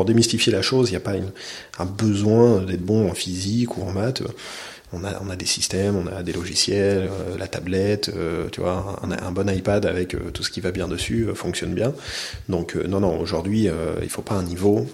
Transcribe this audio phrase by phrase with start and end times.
[0.00, 1.12] pour démystifier la chose, il n'y a pas
[1.78, 4.22] un besoin d'être bon en physique ou en maths.
[4.94, 9.30] On a, des systèmes, on a des logiciels, euh, la tablette, euh, tu vois, un,
[9.30, 11.92] bon iPad avec euh, tout ce qui va bien dessus fonctionne bien.
[12.48, 13.68] Donc non, non, aujourd'hui,
[14.02, 14.86] il faut pas un niveau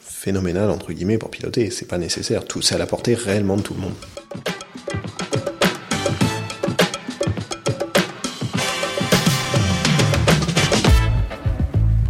[0.00, 1.68] phénoménal entre guillemets pour piloter.
[1.68, 2.46] C'est pas nécessaire.
[2.46, 5.25] Tout, c'est à la portée réellement de tout le monde.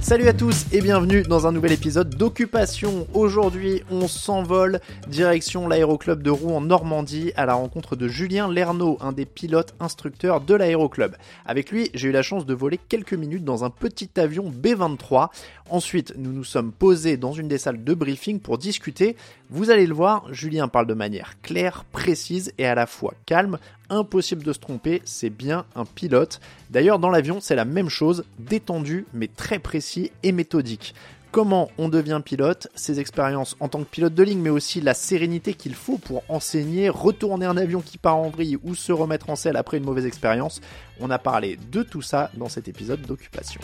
[0.07, 3.09] Salut à tous et bienvenue dans un nouvel épisode d'Occupation.
[3.13, 8.99] Aujourd'hui, on s'envole direction l'aéroclub de Rouen en Normandie à la rencontre de Julien Lernaud,
[9.01, 11.17] un des pilotes instructeurs de l'aéroclub.
[11.45, 15.31] Avec lui, j'ai eu la chance de voler quelques minutes dans un petit avion B23.
[15.71, 19.17] Ensuite, nous nous sommes posés dans une des salles de briefing pour discuter.
[19.49, 23.59] Vous allez le voir, Julien parle de manière claire, précise et à la fois calme,
[23.91, 26.41] impossible de se tromper, c'est bien un pilote.
[26.71, 30.97] D'ailleurs, dans l'avion, c'est la même chose, détendu, mais très précis et méthodique.
[31.31, 34.95] Comment on devient pilote, ses expériences en tant que pilote de ligne, mais aussi la
[34.95, 39.31] sérénité qu'il faut pour enseigner, retourner un avion qui part en vrille ou se remettre
[39.31, 40.61] en selle après une mauvaise expérience.
[40.99, 43.61] On a parlé de tout ça dans cet épisode d'occupation.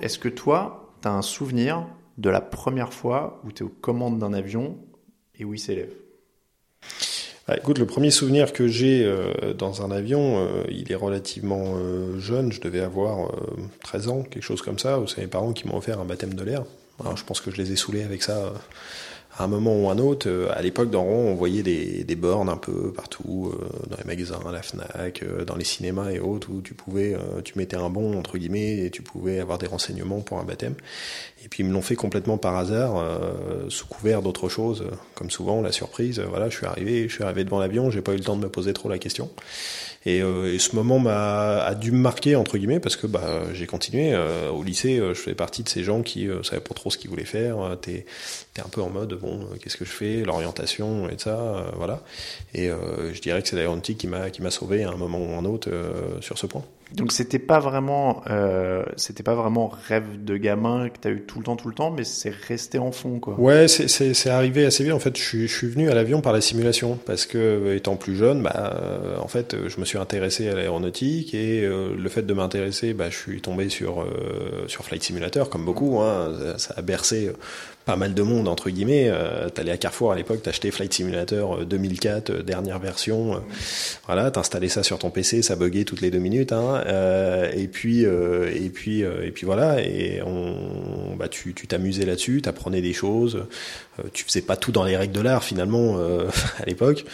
[0.00, 3.68] Est-ce que toi, tu as un souvenir de la première fois où tu es aux
[3.68, 4.78] commandes d'un avion
[5.38, 5.92] et où il s'élève?
[7.46, 11.74] Ah, Écoute, le premier souvenir que j'ai euh, dans un avion, euh, il est relativement
[11.76, 12.50] euh, jeune.
[12.52, 13.30] Je devais avoir
[13.82, 16.34] 13 ans, quelque chose comme ça, où c'est mes parents qui m'ont offert un baptême
[16.34, 16.64] de l'air.
[17.16, 18.52] Je pense que je les ai saoulés avec ça
[19.38, 22.16] à un moment ou un autre, euh, à l'époque dans Rouen, on voyait des, des,
[22.16, 26.10] bornes un peu partout, euh, dans les magasins, à la Fnac, euh, dans les cinémas
[26.10, 29.58] et autres, où tu pouvais, tu mettais un bon entre guillemets et tu pouvais avoir
[29.58, 30.74] des renseignements pour un baptême.
[31.44, 33.02] Et puis ils me l'ont fait complètement par hasard,
[33.68, 36.20] sous couvert d'autre chose, comme souvent la surprise.
[36.20, 38.42] Voilà, je suis arrivé, je suis arrivé devant l'avion, j'ai pas eu le temps de
[38.42, 39.30] me poser trop la question.
[40.06, 44.16] Et, ce moment m'a a dû me marquer entre guillemets parce que bah j'ai continué
[44.52, 44.96] au lycée.
[44.98, 47.76] Je faisais partie de ces gens qui savaient pas trop ce qu'ils voulaient faire.
[47.80, 48.06] T'es
[48.56, 52.02] es un peu en mode bon qu'est-ce que je fais, l'orientation et ça voilà.
[52.54, 55.34] Et je dirais que c'est l'aéronautique qui m'a qui m'a sauvé à un moment ou
[55.34, 55.70] un autre
[56.20, 56.64] sur ce point.
[56.94, 61.38] Donc c'était pas vraiment, euh, c'était pas vraiment rêve de gamin que t'as eu tout
[61.38, 63.38] le temps, tout le temps, mais c'est resté en fond, quoi.
[63.38, 64.92] Ouais, c'est arrivé assez vite.
[64.92, 67.94] En fait, je suis, je suis venu à l'avion par la simulation parce que étant
[67.94, 72.08] plus jeune, bah, euh, en fait, je me suis intéressé à l'aéronautique et euh, le
[72.08, 76.00] fait de m'intéresser, bah, je suis tombé sur euh, sur Flight Simulator comme beaucoup.
[76.00, 77.30] Hein, ça, a bercé
[77.84, 79.08] pas mal de monde entre guillemets.
[79.08, 83.42] Euh, t'allais à Carrefour à l'époque, t'achetais Flight Simulator 2004 dernière version.
[84.06, 86.52] voilà, t'installais ça sur ton PC, ça buguait toutes les deux minutes.
[86.52, 91.54] Hein, euh, et puis euh, et puis euh, et puis voilà et on bah tu
[91.54, 93.44] tu t'amusais là-dessus, t'apprenais des choses,
[94.12, 95.98] tu faisais pas tout dans les règles de l'art finalement
[96.58, 97.04] à l'époque.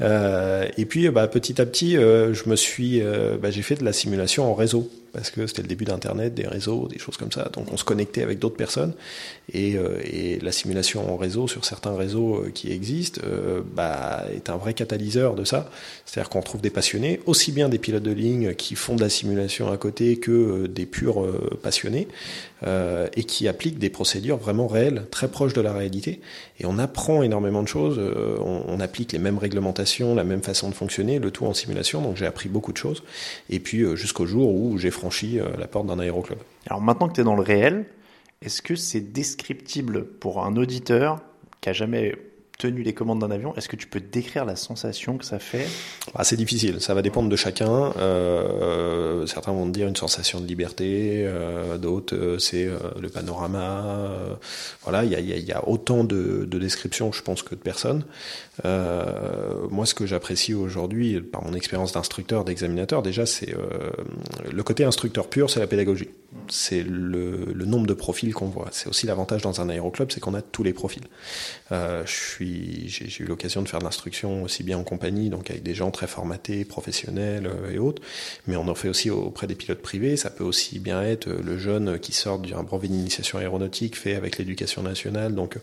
[0.00, 3.02] et puis bah petit à petit, je me suis
[3.40, 6.46] bah, j'ai fait de la simulation en réseau parce que c'était le début d'Internet, des
[6.46, 7.50] réseaux, des choses comme ça.
[7.52, 8.94] Donc on se connectait avec d'autres personnes
[9.52, 9.98] et, euh,
[10.40, 14.74] la simulation en réseau sur certains réseaux euh, qui existent euh, bah, est un vrai
[14.74, 15.70] catalyseur de ça.
[16.06, 19.10] C'est-à-dire qu'on trouve des passionnés, aussi bien des pilotes de ligne qui font de la
[19.10, 21.26] simulation à côté que des purs
[21.62, 22.08] passionnés
[22.64, 26.20] et qui appliquent des procédures vraiment réelles, très proches de la réalité.
[26.60, 27.98] Et on apprend énormément de choses.
[27.98, 32.02] On, on, applique les mêmes réglementations, la même façon de fonctionner, le tout en simulation.
[32.02, 33.02] Donc j'ai appris beaucoup de choses.
[33.50, 36.38] Et puis jusqu'au jour où j'ai franchi la porte d'un aéroclub.
[36.66, 37.86] Alors maintenant que tu es dans le réel,
[38.42, 41.20] est-ce que c'est descriptible pour un auditeur
[41.60, 42.14] qui a jamais
[42.58, 45.66] tenu les commandes d'un avion, est-ce que tu peux décrire la sensation que ça fait?
[46.14, 47.92] Ah, C'est difficile, ça va dépendre de chacun.
[47.96, 53.08] Euh, certains vont te dire une sensation de liberté, euh, d'autres euh, c'est euh, le
[53.08, 53.84] panorama.
[53.86, 54.34] Euh,
[54.82, 58.04] voilà, il y a, y a, autant de, de, descriptions, je pense, que de personnes.
[58.64, 63.54] Euh, moi, ce que j'apprécie aujourd'hui, par mon expérience d'instructeur, d'examinateur, déjà, c'est
[64.52, 66.08] le côté instructeur pur, c'est la pédagogie.
[66.48, 68.68] C'est le, nombre de profils qu'on voit.
[68.72, 71.04] C'est aussi l'avantage dans un aéroclub, c'est qu'on a tous les profils.
[72.06, 75.74] suis j'ai eu l'occasion de faire de l'instruction aussi bien en compagnie, donc avec des
[75.74, 78.02] gens très formatés, professionnels euh, et autres,
[78.46, 80.16] mais on en fait aussi auprès des pilotes privés.
[80.16, 84.14] Ça peut aussi bien être euh, le jeune qui sort d'un brevet d'initiation aéronautique fait
[84.14, 85.58] avec l'éducation nationale, donc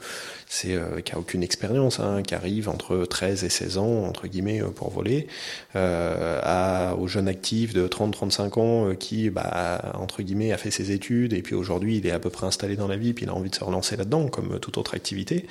[0.47, 4.27] c'est euh, qui a aucune expérience, hein, qui arrive entre 13 et 16 ans entre
[4.27, 5.27] guillemets pour voler,
[5.75, 11.41] euh, aux jeunes actifs de 30-35 ans qui bah, entre guillemets fait ses études et
[11.41, 13.49] puis aujourd'hui il est à peu près installé dans la vie puis il a envie
[13.49, 15.45] de se relancer là-dedans comme toute autre activité,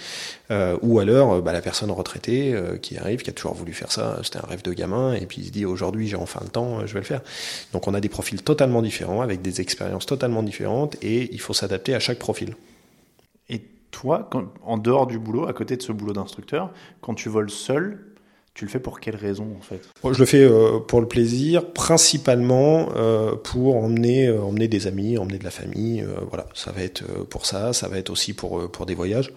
[0.51, 3.73] euh, ou alors euh, bah, la personne retraitée euh, qui arrive, qui a toujours voulu
[3.73, 6.41] faire ça, c'était un rêve de gamin, et puis il se dit aujourd'hui j'ai enfin
[6.43, 7.21] le temps, je vais le faire.
[7.73, 11.55] Donc on a des profils totalement différents, avec des expériences totalement différentes, et il faut
[11.55, 12.55] s'adapter à chaque profil.
[13.49, 14.29] Et toi,
[14.65, 18.08] en dehors du boulot, à côté de ce boulot d'instructeur, quand tu voles seul,
[18.59, 19.81] tu le fais pour quelle raison en fait?
[20.03, 25.17] Je le fais euh, pour le plaisir, principalement euh, pour emmener, euh, emmener des amis,
[25.17, 26.05] emmener de la famille.
[26.29, 29.33] voilà, ça va être pour ça, ça va être aussi pour pour des voyages.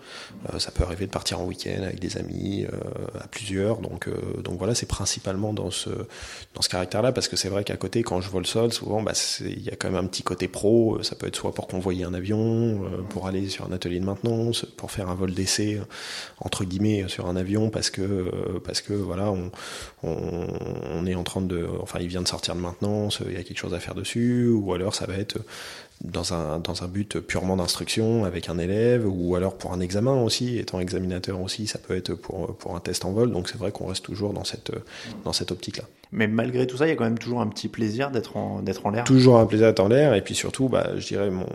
[0.57, 2.65] ça peut arriver de partir en week-end avec des amis
[3.13, 3.77] à plusieurs.
[3.77, 4.09] Donc
[4.43, 5.91] donc voilà, c'est principalement dans ce
[6.55, 9.13] dans ce caractère-là parce que c'est vrai qu'à côté, quand je vole seul, souvent, bah,
[9.41, 10.97] il y a quand même un petit côté pro.
[11.03, 14.65] Ça peut être soit pour convoyer un avion, pour aller sur un atelier de maintenance,
[14.77, 15.79] pour faire un vol d'essai
[16.39, 18.31] entre guillemets sur un avion parce que
[18.63, 19.33] parce que voilà,
[20.03, 23.43] on, est en train de, enfin, il vient de sortir de maintenance, il y a
[23.43, 25.37] quelque chose à faire dessus, ou alors ça va être
[26.01, 30.79] dans un, but purement d'instruction avec un élève, ou alors pour un examen aussi, étant
[30.79, 33.87] examinateur aussi, ça peut être pour, pour un test en vol, donc c'est vrai qu'on
[33.87, 34.71] reste toujours dans cette,
[35.25, 35.83] dans cette optique-là.
[36.13, 38.61] Mais malgré tout ça, il y a quand même toujours un petit plaisir d'être en,
[38.61, 39.05] d'être en l'air.
[39.05, 41.45] Toujours un plaisir d'être en l'air, et puis surtout, bah, je dirais, mon,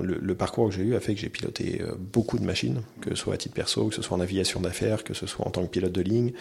[0.00, 3.10] le, parcours que j'ai eu a fait que j'ai piloté euh, beaucoup de machines, que
[3.10, 5.50] ce soit à titre perso, que ce soit en aviation d'affaires, que ce soit en
[5.50, 6.32] tant que pilote de ligne,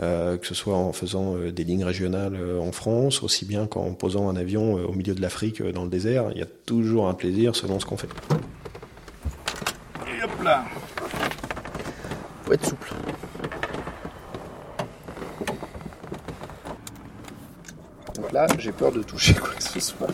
[0.00, 3.94] euh, que ce soit en faisant euh, des lignes régionales en France, aussi bien qu'en
[3.94, 6.30] posant un avion au milieu de l'Afrique dans le désert.
[6.32, 8.08] Il y a toujours un plaisir selon ce qu'on fait.
[10.06, 10.64] Et hop là
[12.44, 12.92] Faut être souple.
[18.32, 20.08] Là, j'ai peur de toucher quoi que ce soit.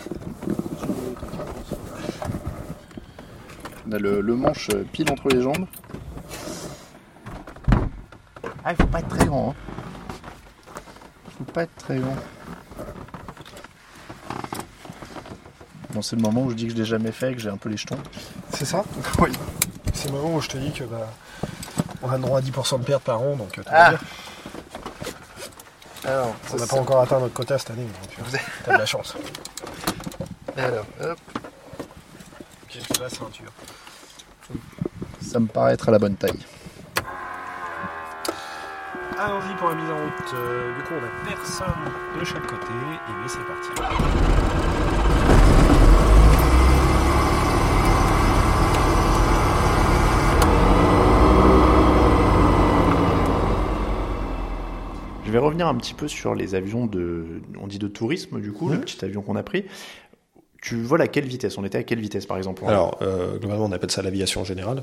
[3.87, 5.65] On a le, manche pile entre les jambes.
[8.63, 9.49] Ah, il faut pas être très grand.
[9.49, 9.55] Hein.
[11.37, 12.15] Faut pas être très grand.
[15.93, 17.57] Bon, c'est le moment où je dis que je l'ai jamais fait, que j'ai un
[17.57, 17.97] peu les jetons.
[18.53, 18.83] C'est ça?
[19.19, 19.31] Oui.
[19.93, 21.07] C'est le moment où je te dis que bah,
[22.03, 23.93] on a le droit à 10% de perte par an, donc euh, ah.
[26.09, 28.19] Alors, on n'a pas encore atteint notre quota cette année, donc tu
[28.67, 29.15] as de la chance.
[30.57, 31.19] Alors, hop.
[32.67, 33.51] J'ai la ceinture?
[35.21, 36.39] Ça me paraît être à la bonne taille.
[39.19, 40.33] Allons-y pour la mise en route.
[40.33, 41.67] Euh, du coup, on a personne
[42.19, 43.69] de chaque côté, et c'est parti.
[55.29, 57.23] Je vais revenir un petit peu sur les avions de,
[57.61, 59.65] on dit de tourisme du coup, le petit avion qu'on a pris.
[60.59, 61.59] Tu voles à quelle vitesse?
[61.59, 64.81] On était à quelle vitesse par exemple Alors, euh, globalement, on appelle ça l'aviation générale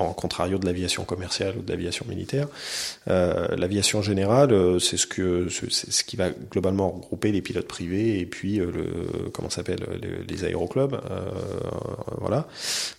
[0.00, 2.48] en contrario de l'aviation commerciale ou de l'aviation militaire.
[3.08, 7.68] Euh, l'aviation générale, euh, c'est ce que c'est ce qui va globalement regrouper les pilotes
[7.68, 9.80] privés et puis euh, le comment s'appelle
[10.28, 11.30] les, aéroclubs, euh,
[12.18, 12.46] voilà.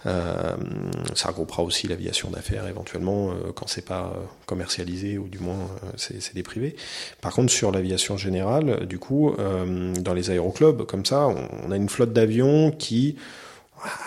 [0.03, 4.13] ça regroupera aussi l'aviation d'affaires éventuellement quand c'est pas
[4.45, 5.57] commercialisé ou du moins
[5.97, 6.75] c'est des privés.
[7.19, 11.89] Par contre, sur l'aviation générale, du coup, dans les aéroclubs, comme ça, on a une
[11.89, 13.15] flotte d'avions qui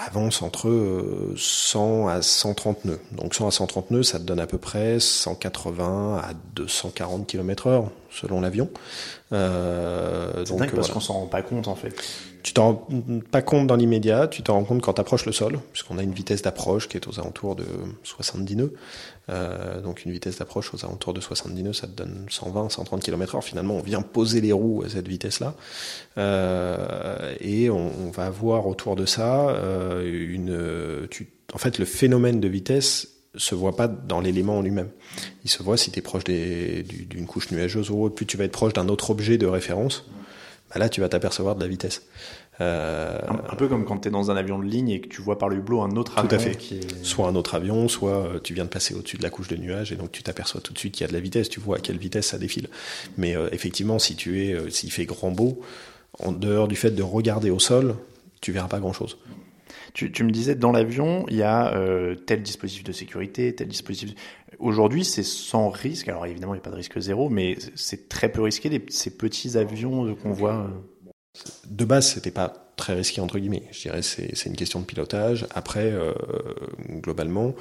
[0.07, 3.01] avance entre 100 à 130 nœuds.
[3.13, 7.67] Donc 100 à 130 nœuds, ça te donne à peu près 180 à 240 km
[7.67, 8.69] heure selon l'avion.
[9.35, 11.95] Euh, c'est dingue parce qu'on s'en rend pas compte en fait.
[12.43, 12.89] Tu t'en rends
[13.31, 16.03] pas compte dans l'immédiat, tu t'en rends compte quand tu approches le sol, puisqu'on a
[16.03, 17.65] une vitesse d'approche qui est aux alentours de
[18.03, 18.75] 70 nœuds.
[19.31, 23.03] Euh, donc une vitesse d'approche aux alentours de 70 nœuds, ça te donne 120, 130
[23.03, 23.43] km/h.
[23.43, 25.55] Finalement, on vient poser les roues à cette vitesse-là,
[26.19, 29.57] euh, et on, on, va avoir autour de ça
[30.05, 31.09] une.
[31.11, 34.91] Tu, en fait, le phénomène de vitesse se voit pas dans l'élément en lui-même.
[35.45, 38.45] Il se voit si tu es proche d'une couche nuageuse ou autre, plus tu vas
[38.45, 40.05] être proche d'un autre objet de référence,
[40.71, 42.03] bah là tu vas t'apercevoir de la vitesse.
[42.61, 45.21] Euh, un, peu comme quand tu es dans un avion de ligne et que tu
[45.21, 46.29] vois par le hublot un autre avion.
[46.29, 46.57] Tout à fait.
[47.03, 49.57] Soit un autre avion, soit euh, tu viens de passer au-dessus de la couche de
[49.57, 51.59] nuages et donc tu t'aperçois tout de suite qu'il y a de la vitesse, tu
[51.59, 52.69] vois à quelle vitesse ça défile.
[53.17, 55.63] Mais euh, effectivement, si tu es, s'il fait grand beau,
[56.21, 57.97] en dehors du fait de regarder au sol,
[58.41, 59.19] tu verras pas grand-chose.
[59.95, 64.15] Tu, me disais, dans l'avion, il y a euh, tel dispositif de sécurité, tel dispositif...
[64.59, 66.09] Aujourd'hui, c'est sans risque.
[66.09, 69.17] Alors évidemment, il n'y a pas de risque zéro, mais c'est très peu risqué, ces
[69.17, 70.67] petits avions qu'on voit.
[70.67, 71.41] Euh.
[71.69, 73.69] De base, c'était pas très risqué entre guillemets.
[73.71, 75.47] Je dirais c'est une question de pilotage.
[75.55, 76.13] Après, euh,
[76.89, 77.55] globalement,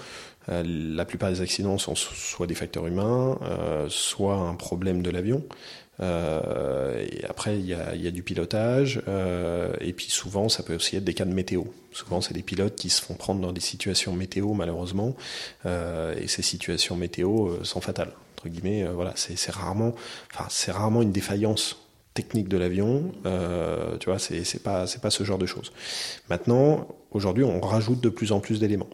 [0.47, 3.37] la plupart des accidents sont soit des facteurs humains,
[3.89, 5.43] soit un problème de l'avion.
[5.99, 11.03] Euh, après, il y a, du pilotage, euh, et puis souvent, ça peut aussi être
[11.03, 11.63] des cas de météo.
[11.91, 15.15] Souvent, c'est des pilotes qui se font prendre dans des situations météo, malheureusement,
[15.65, 18.13] euh, et ces situations météo sont fatales.
[18.37, 19.93] Entre guillemets, voilà, c'est rarement,
[20.49, 21.77] c'est rarement une défaillance
[22.13, 23.11] technique de l'avion.
[23.99, 25.71] tu vois, c'est pas, c'est pas ce genre de choses.
[26.29, 28.89] Maintenant, aujourd'hui, on rajoute de plus en plus d'éléments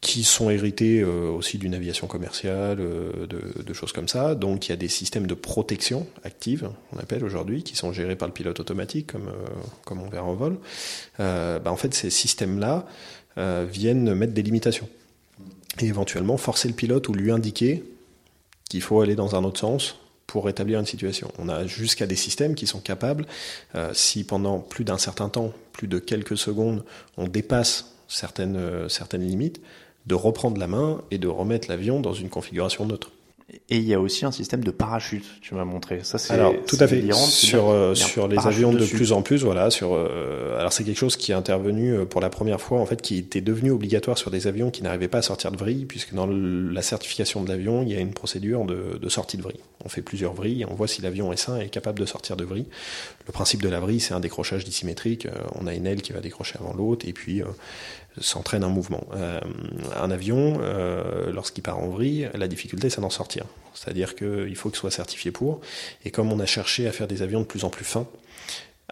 [0.00, 4.34] qui sont hérités euh, aussi d'une aviation commerciale, euh, de, choses comme ça.
[4.34, 8.16] Donc il y a des systèmes de protection active, on appelle aujourd'hui, qui sont gérés
[8.16, 9.46] par le pilote automatique, comme, euh,
[9.84, 10.58] comme on verra en vol.
[11.18, 12.86] Bah, en fait, ces systèmes-là
[13.36, 14.88] viennent mettre des limitations.
[15.80, 17.84] et éventuellement forcer le pilote ou lui indiquer
[18.68, 21.30] qu'il faut aller dans un autre sens pour rétablir une situation.
[21.38, 23.26] On a jusqu'à des systèmes qui sont capables,
[23.92, 26.84] si pendant plus d'un certain temps, plus de quelques secondes,
[27.16, 29.60] on dépasse certaines, certaines limites,
[30.08, 33.12] de reprendre la main et de remettre l'avion dans une configuration neutre.
[33.70, 36.00] Et il y a aussi un système de parachute, tu m'as montré.
[36.02, 39.42] Ça, c'est alors tout à fait sur euh, sur les avions de plus en plus,
[39.42, 39.70] voilà.
[39.70, 42.84] Sur euh, alors c'est quelque chose qui est intervenu euh, pour la première fois en
[42.84, 45.86] fait, qui était devenu obligatoire sur des avions qui n'arrivaient pas à sortir de vrille,
[45.86, 49.42] puisque dans la certification de l'avion, il y a une procédure de, de sortie de
[49.42, 49.60] vrille.
[49.82, 52.36] On fait plusieurs vrilles, on voit si l'avion est sain et est capable de sortir
[52.36, 52.66] de vrille.
[53.26, 55.26] Le principe de la vrille, c'est un décrochage dissymétrique.
[55.54, 57.42] On a une aile qui va décrocher avant l'autre, et puis
[58.20, 59.06] s'entraîne un mouvement.
[59.14, 59.40] Euh,
[59.96, 63.44] un avion, euh, lorsqu'il part en vrille, la difficulté, c'est d'en sortir.
[63.74, 65.60] C'est-à-dire qu'il faut qu'il soit certifié pour.
[66.04, 68.06] Et comme on a cherché à faire des avions de plus en plus fins,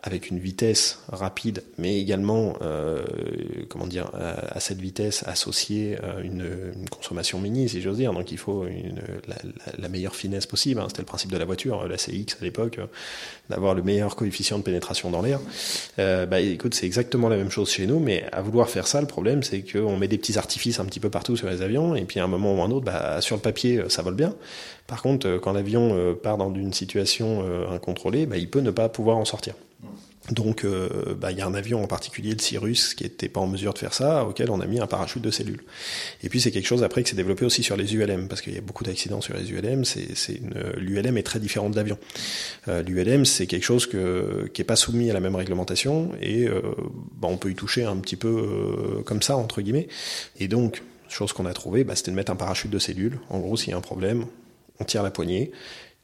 [0.02, 3.02] avec une vitesse rapide, mais également, euh,
[3.68, 8.12] comment dire, à, cette vitesse associée une, une, consommation mini, si j'ose dire.
[8.12, 9.36] Donc il faut une, la,
[9.78, 10.80] la, meilleure finesse possible.
[10.80, 10.86] Hein.
[10.88, 12.78] C'était le principe de la voiture, la CX à l'époque,
[13.50, 15.40] d'avoir le meilleur coefficient de pénétration dans l'air.
[15.98, 19.00] Euh, bah écoute, c'est exactement la même chose chez nous, mais à vouloir faire ça,
[19.00, 21.94] le problème c'est qu'on met des petits artifices un petit peu partout sur les avions,
[21.94, 24.34] et puis à un moment ou un autre, bah, sur le papier, ça vole bien.
[24.86, 28.70] Par contre, quand l'avion euh, part dans une situation euh, incontrôlée, bah, il peut ne
[28.70, 29.54] pas pouvoir en sortir.
[30.30, 33.40] Donc, euh, bah, il y a un avion en particulier, le Cyrus, qui n'était pas
[33.40, 35.62] en mesure de faire ça, auquel on a mis un parachute de cellules.
[36.22, 38.54] Et puis, c'est quelque chose après qui s'est développé aussi sur les ULM, parce qu'il
[38.54, 39.84] y a beaucoup d'accidents sur les ULM.
[39.84, 40.40] C'est,
[40.76, 41.98] l'ULM est très différent de l'avion.
[42.68, 46.48] Euh, L'ULM, c'est quelque chose que, qui est pas soumis à la même réglementation, et
[46.48, 46.60] euh,
[47.14, 49.88] bah, on peut y toucher un petit peu euh, comme ça, entre guillemets.
[50.38, 53.20] Et donc, chose qu'on a trouvé, bah, c'était de mettre un parachute de cellules.
[53.30, 54.26] En gros, s'il y a un problème,
[54.80, 55.52] on tire la poignée,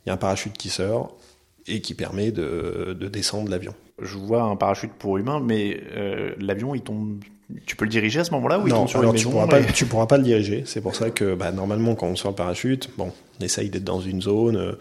[0.05, 1.17] il y a un parachute qui sort,
[1.67, 6.33] et qui permet de, de descendre l'avion je vois un parachute pour humain, mais euh,
[6.41, 7.23] l'avion, il tombe.
[7.67, 9.47] Tu peux le diriger à ce moment-là ou il tombe sur une maison tu pourras,
[9.47, 10.63] pas, tu pourras pas le diriger.
[10.65, 13.85] C'est pour ça que bah, normalement, quand on sort le parachute, bon, on essaye d'être
[13.85, 14.73] dans une zone euh,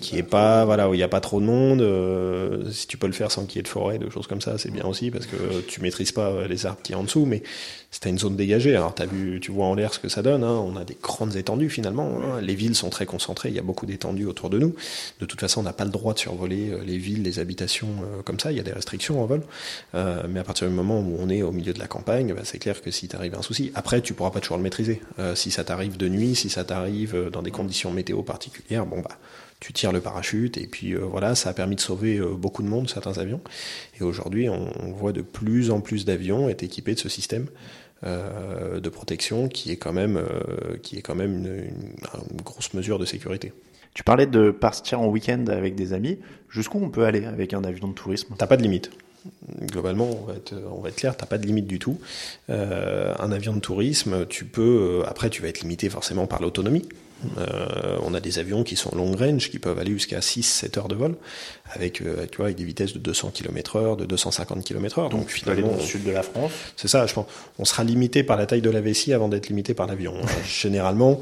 [0.00, 1.80] qui est pas, voilà, où il n'y a pas trop de monde.
[1.80, 4.40] Euh, si tu peux le faire sans qu'il y ait de forêt, de choses comme
[4.40, 7.42] ça, c'est bien aussi parce que tu maîtrises pas les arbres qui en dessous, mais
[7.92, 8.74] c'était une zone dégagée.
[8.74, 10.42] Alors as vu, tu vois en l'air ce que ça donne.
[10.42, 10.64] Hein.
[10.66, 12.20] On a des grandes étendues finalement.
[12.24, 12.40] Hein.
[12.40, 13.50] Les villes sont très concentrées.
[13.50, 14.74] Il y a beaucoup d'étendues autour de nous.
[15.20, 17.88] De toute façon, on n'a pas le droit de survoler euh, les villes, les habitations
[18.00, 18.50] euh, comme ça.
[18.50, 19.42] Il y a des restrictions en vol.
[19.94, 22.40] Euh, mais à partir du moment où on est au milieu de la campagne, bah,
[22.44, 25.02] c'est clair que si t'arrive un souci, après tu pourras pas toujours le maîtriser.
[25.18, 29.00] Euh, si ça t'arrive de nuit, si ça t'arrive dans des conditions météo particulières, bon
[29.00, 29.18] bah
[29.60, 32.90] tu tires le parachute et puis voilà, ça a permis de sauver beaucoup de monde,
[32.90, 33.40] certains avions.
[34.00, 37.46] Et aujourd'hui, on, on, voit de plus en plus d'avions être équipés de ce système.
[38.04, 42.74] Euh, de protection qui est quand même, euh, qui est quand même une, une, grosse
[42.74, 43.52] mesure de sécurité.
[43.94, 46.18] Tu parlais de partir en week-end avec des amis.
[46.48, 48.34] Jusqu'où on peut aller avec un avion de tourisme?
[48.36, 48.90] T'as pas de limite.
[49.70, 52.00] Globalement, on va être, on va être clair, t'as pas de limite du tout.
[52.50, 56.88] Euh, un avion de tourisme, tu peux, après, tu vas être limité forcément par l'autonomie.
[57.38, 60.88] Euh, on a des avions qui sont long range, qui peuvent aller jusqu'à 6-7 heures
[60.88, 61.16] de vol,
[61.72, 65.08] avec, euh, tu vois, avec des vitesses de 200 km heure, de 250 km heure.
[65.08, 66.52] Donc, Donc finalement, dans le sud de la France.
[66.76, 67.26] C'est ça, je pense.
[67.58, 70.14] On sera limité par la taille de la vessie avant d'être limité par l'avion.
[70.46, 71.20] Généralement,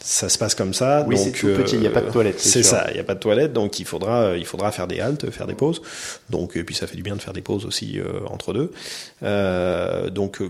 [0.00, 1.04] ça se passe comme ça.
[1.08, 2.40] Oui, c'est tout petit, il n'y a pas de toilette.
[2.40, 5.00] C'est ça, il n'y a pas de toilette, donc il faudra, il faudra faire des
[5.00, 5.82] haltes, faire des pauses.
[6.30, 8.72] Donc, et puis ça fait du bien de faire des pauses aussi euh, entre deux.
[9.22, 10.40] Euh, donc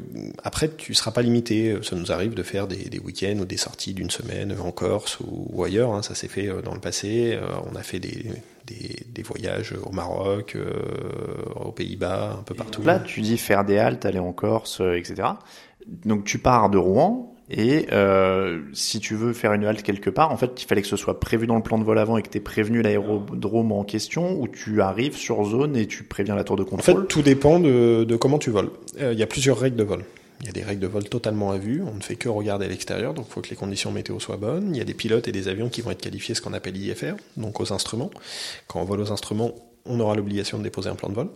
[0.42, 1.76] après, tu seras pas limité.
[1.82, 5.18] Ça nous arrive de faire des, des week-ends ou des sorties d'une semaine encore Corse
[5.20, 5.94] ou, ailleurs.
[5.94, 7.32] Hein, ça s'est fait euh, dans le passé.
[7.34, 8.24] Euh, on a fait des,
[8.66, 10.72] des, des voyages au Maroc, euh,
[11.56, 12.82] aux Pays-Bas, un peu partout.
[12.82, 15.28] Là, tu dis faire des haltes, aller en Corse, etc.
[16.04, 17.30] Donc tu pars de Rouen.
[17.50, 20.88] Et euh, si tu veux faire une halte quelque part, en fait, il fallait que
[20.88, 23.70] ce soit prévu dans le plan de vol avant et que tu aies prévenu l'aérodrome
[23.72, 26.96] en question, ou tu arrives sur zone et tu préviens la tour de contrôle.
[26.96, 28.70] En fait, tout dépend de, de comment tu voles.
[28.98, 30.04] Il y a plusieurs règles de vol.
[30.40, 32.66] Il y a des règles de vol totalement à vue, on ne fait que regarder
[32.66, 34.74] à l'extérieur, donc il faut que les conditions météo soient bonnes.
[34.74, 36.76] Il y a des pilotes et des avions qui vont être qualifiés ce qu'on appelle
[36.76, 38.10] IFR, donc aux instruments.
[38.66, 39.54] Quand on vole aux instruments,
[39.86, 41.28] on aura l'obligation de déposer un plan de vol.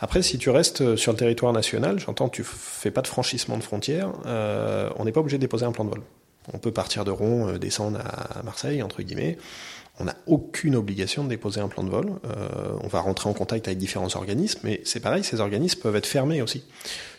[0.00, 3.62] Après, si tu restes sur le territoire national, j'entends tu fais pas de franchissement de
[3.62, 6.02] frontières, euh, on n'est pas obligé de déposer un plan de vol.
[6.52, 9.36] On peut partir de Rouen, euh, descendre à Marseille, entre guillemets.
[10.00, 12.06] On n'a aucune obligation de déposer un plan de vol.
[12.24, 12.48] Euh,
[12.82, 16.06] on va rentrer en contact avec différents organismes, mais c'est pareil, ces organismes peuvent être
[16.06, 16.62] fermés aussi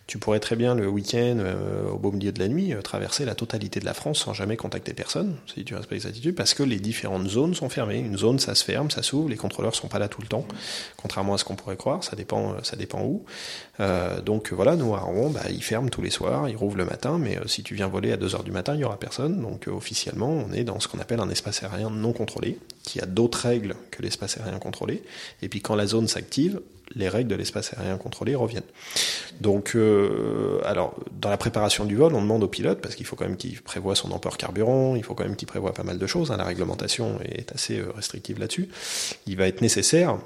[0.09, 3.25] tu pourrais très bien le week-end, euh, au beau milieu de la nuit, euh, traverser
[3.25, 6.55] la totalité de la France sans jamais contacter personne, si tu respectes les attitudes, parce
[6.55, 7.99] que les différentes zones sont fermées.
[7.99, 10.45] Une zone, ça se ferme, ça s'ouvre, les contrôleurs sont pas là tout le temps,
[10.97, 13.23] contrairement à ce qu'on pourrait croire, ça dépend, euh, ça dépend où.
[14.25, 17.17] Donc voilà, nous à Rouen, bah, ils ferment tous les soirs, ils rouvrent le matin,
[17.17, 19.41] mais si tu viens voler à 2 heures du matin, il y aura personne.
[19.41, 22.57] Donc officiellement, on est dans ce qu'on appelle un espace aérien non contrôlé,
[22.89, 25.03] qu'il y a d'autres règles que l'espace aérien contrôlé.
[25.41, 26.61] Et puis quand la zone s'active,
[26.95, 28.63] les règles de l'espace aérien contrôlé reviennent.
[29.41, 33.15] Donc, euh, alors, dans la préparation du vol, on demande au pilote, parce qu'il faut
[33.15, 35.99] quand même qu'il prévoit son ampleur carburant, il faut quand même qu'il prévoit pas mal
[35.99, 38.69] de choses, hein, la réglementation est assez euh, restrictive là-dessus,
[39.27, 40.17] il va être nécessaire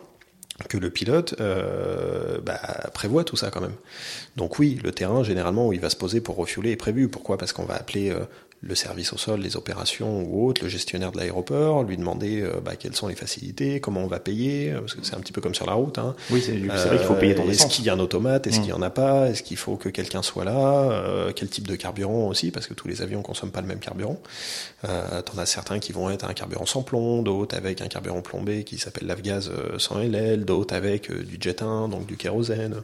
[0.69, 2.59] que le pilote euh, bah,
[2.93, 3.75] prévoit tout ça quand même.
[4.35, 7.07] Donc oui, le terrain généralement où il va se poser pour refueler est prévu.
[7.07, 7.37] Pourquoi?
[7.37, 8.19] Parce qu'on va appeler euh,
[8.65, 12.61] le service au sol, les opérations ou autres, le gestionnaire de l'aéroport, lui demander euh,
[12.63, 15.33] bah, quelles sont les facilités, comment on va payer, euh, parce que c'est un petit
[15.33, 15.97] peu comme sur la route.
[15.97, 16.15] Hein.
[16.31, 18.61] Oui, c'est vrai qu'il faut payer ton Est-ce qu'il y a un automate Est-ce Mm.
[18.61, 21.67] qu'il y en a pas Est-ce qu'il faut que quelqu'un soit là Euh, Quel type
[21.67, 24.17] de carburant aussi Parce que tous les avions consomment pas le même carburant.
[24.85, 28.21] Euh, T'en as certains qui vont être un carburant sans plomb, d'autres avec un carburant
[28.21, 32.15] plombé qui s'appelle l'avgaz euh, sans LL, d'autres avec euh, du jet 1, donc du
[32.17, 32.81] kérosène.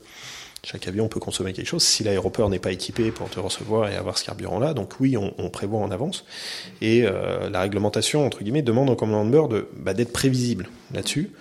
[0.63, 3.95] Chaque avion peut consommer quelque chose si l'aéroport n'est pas équipé pour te recevoir et
[3.95, 4.73] avoir ce carburant-là.
[4.73, 6.25] Donc oui, on, prévoit en avance.
[6.81, 11.31] Et euh, la réglementation, entre guillemets, demande au commandant de bord bah, d'être prévisible là-dessus.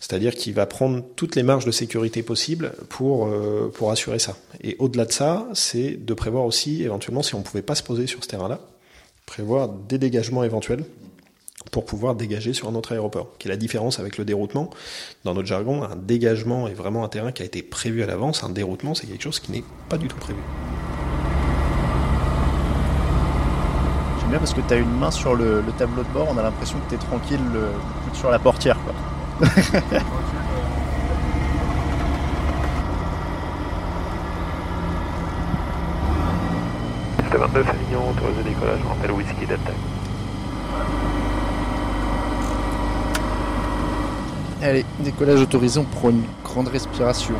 [0.00, 4.36] C'est-à-dire qu'il va prendre toutes les marges de sécurité possibles pour, euh, pour assurer ça.
[4.62, 7.82] Et au-delà de ça, c'est de prévoir aussi, éventuellement, si on ne pouvait pas se
[7.82, 8.60] poser sur ce terrain-là,
[9.24, 10.84] prévoir des dégagements éventuels
[11.70, 13.28] pour pouvoir dégager sur un autre aéroport.
[13.38, 14.70] Qui est la différence avec le déroutement.
[15.24, 18.44] Dans notre jargon, un dégagement est vraiment un terrain qui a été prévu à l'avance.
[18.44, 20.40] Un déroutement, c'est quelque chose qui n'est pas du tout prévu.
[24.20, 26.36] J'aime bien parce que tu as une main sur le, le tableau de bord, on
[26.36, 27.68] a l'impression que tu es tranquille le,
[28.12, 28.76] sur la portière.
[28.82, 28.94] Quoi.
[37.18, 39.72] C'était 29 Avignon, autorisé décollage, on rappelle Whisky Delta.
[44.62, 47.34] Allez, décollage autorisé, on prend une grande respiration.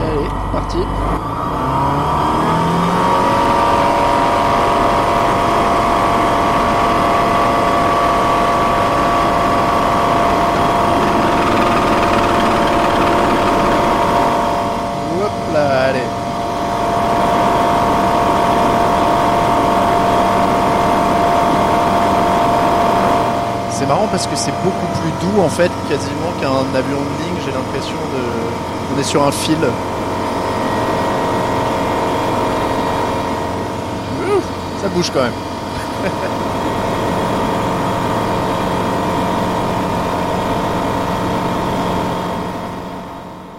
[0.00, 0.78] Allez, parti.
[15.20, 15.98] Hop là, allez.
[23.70, 27.36] C'est marrant parce que c'est beaucoup plus doux en fait quasiment qu'un avion de ligne,
[27.44, 28.96] j'ai l'impression de.
[28.96, 29.56] On est sur un fil.
[34.82, 35.30] Ça bouge quand même.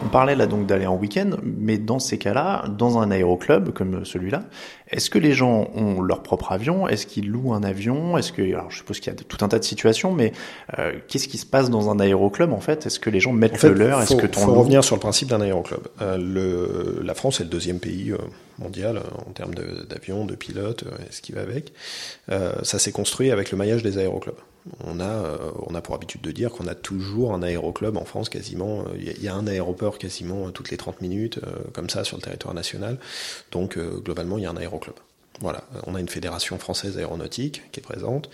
[0.09, 4.43] parlait là donc d'aller en week-end, mais dans ces cas-là, dans un aéroclub comme celui-là,
[4.91, 6.87] est-ce que les gens ont leur propre avion?
[6.87, 8.17] Est-ce qu'ils louent un avion?
[8.17, 10.33] Est-ce que, alors je suppose qu'il y a tout un tas de situations, mais
[10.77, 12.85] euh, qu'est-ce qui se passe dans un aéroclub en fait?
[12.85, 14.95] Est-ce que les gens mettent En fait, le leur Est-ce que t'en faut revenir sur
[14.95, 15.87] le principe d'un aéroclub.
[16.01, 18.17] Euh, le, la France est le deuxième pays euh,
[18.57, 19.01] mondial
[19.39, 21.73] termes de- d'avions, de, pilotes, euh, ce qui va avec.
[22.29, 24.35] Euh, ça s'est construit avec le maillage des aéroclubs.
[24.83, 28.05] On a, euh, on a pour habitude de dire qu'on a toujours un aéroclub en
[28.05, 28.83] France quasiment.
[28.97, 31.39] Il y, a- un aéroport quasiment toutes les 30 minutes,
[31.73, 32.97] comme ça, sur le territoire national.
[33.51, 34.95] Donc, globalement, il y a un aéroclub.
[35.41, 38.29] Voilà, on a une fédération française aéronautique qui est présente.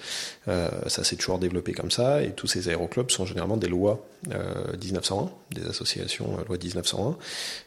[0.48, 4.04] Euh, ça s'est toujours développé comme ça, et tous ces aéroclubs sont généralement des lois
[4.34, 7.18] euh, 1901, des associations euh, loi 1901.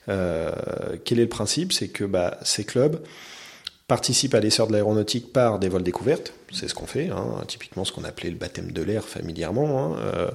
[0.08, 0.52] Euh,
[1.04, 1.72] quel est le principe?
[1.72, 3.00] C'est que bah, ces clubs
[3.88, 6.34] participent à l'essor de l'aéronautique par des vols découvertes.
[6.52, 9.78] C'est ce qu'on fait, hein, typiquement ce qu'on appelait le baptême de l'air familièrement.
[9.78, 9.96] hein.
[9.98, 10.30] Euh,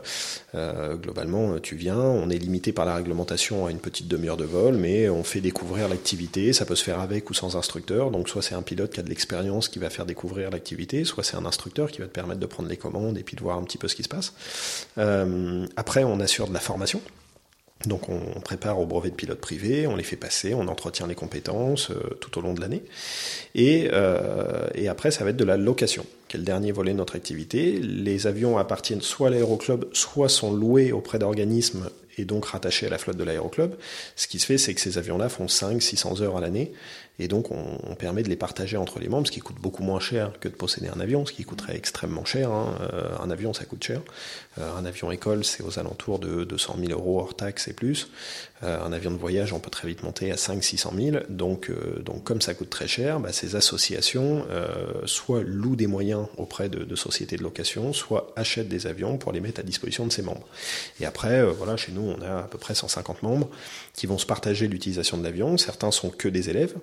[0.55, 4.43] euh, globalement, tu viens, on est limité par la réglementation à une petite demi-heure de
[4.43, 6.51] vol, mais on fait découvrir l'activité.
[6.51, 8.09] Ça peut se faire avec ou sans instructeur.
[8.09, 11.23] Donc, soit c'est un pilote qui a de l'expérience qui va faire découvrir l'activité, soit
[11.23, 13.57] c'est un instructeur qui va te permettre de prendre les commandes et puis de voir
[13.59, 14.33] un petit peu ce qui se passe.
[14.97, 17.01] Euh, après, on assure de la formation.
[17.85, 21.15] Donc on prépare au brevet de pilote privé, on les fait passer, on entretient les
[21.15, 22.83] compétences euh, tout au long de l'année.
[23.55, 26.93] Et, euh, et après, ça va être de la location, qui est le dernier volet
[26.93, 27.79] de notre activité.
[27.79, 32.89] Les avions appartiennent soit à l'aéroclub, soit sont loués auprès d'organismes et donc rattachés à
[32.89, 33.73] la flotte de l'aéroclub.
[34.15, 36.71] Ce qui se fait, c'est que ces avions-là font 500-600 heures à l'année.
[37.19, 39.99] Et donc, on, permet de les partager entre les membres, ce qui coûte beaucoup moins
[39.99, 42.51] cher que de posséder un avion, ce qui coûterait extrêmement cher.
[42.51, 42.75] hein.
[42.91, 44.01] Euh, un avion, ça coûte cher.
[44.57, 48.09] Euh, un avion école, c'est aux alentours de 200 000 euros hors taxes et plus.
[48.63, 51.23] Euh, un avion de voyage, on peut très vite monter à 500-600 000.
[51.29, 55.87] Donc, euh, donc, comme ça coûte très cher, bah, ces associations euh, soit louent des
[55.87, 59.63] moyens auprès de, de sociétés de location, soit achètent des avions pour les mettre à
[59.63, 60.47] disposition de ses membres.
[60.99, 63.49] Et après, voilà, chez nous, nous, on a à peu près 150 membres
[63.93, 65.57] qui vont se partager l'utilisation de l'avion.
[65.57, 66.73] Certains sont que des élèves,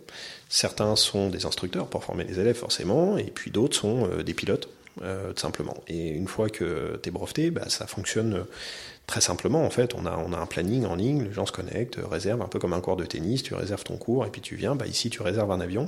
[0.49, 4.69] certains sont des instructeurs pour former les élèves forcément, et puis d'autres sont des pilotes,
[5.01, 5.77] tout simplement.
[5.89, 8.45] Et une fois que tu es breveté, bah, ça fonctionne
[9.07, 9.65] très simplement.
[9.65, 12.43] En fait, on a, on a un planning en ligne, les gens se connectent, réservent
[12.43, 14.77] un peu comme un cours de tennis, tu réserves ton cours et puis tu viens.
[14.77, 15.87] Bah, ici, tu réserves un avion.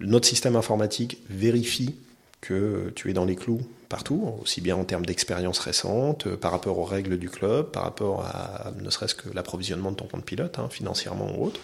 [0.00, 1.94] Notre système informatique vérifie
[2.40, 6.50] que tu es dans les clous partout, aussi bien en termes d'expérience récente, euh, par
[6.50, 10.24] rapport aux règles du club, par rapport à ne serait-ce que l'approvisionnement de ton compte
[10.24, 11.60] pilote, hein, financièrement ou autre.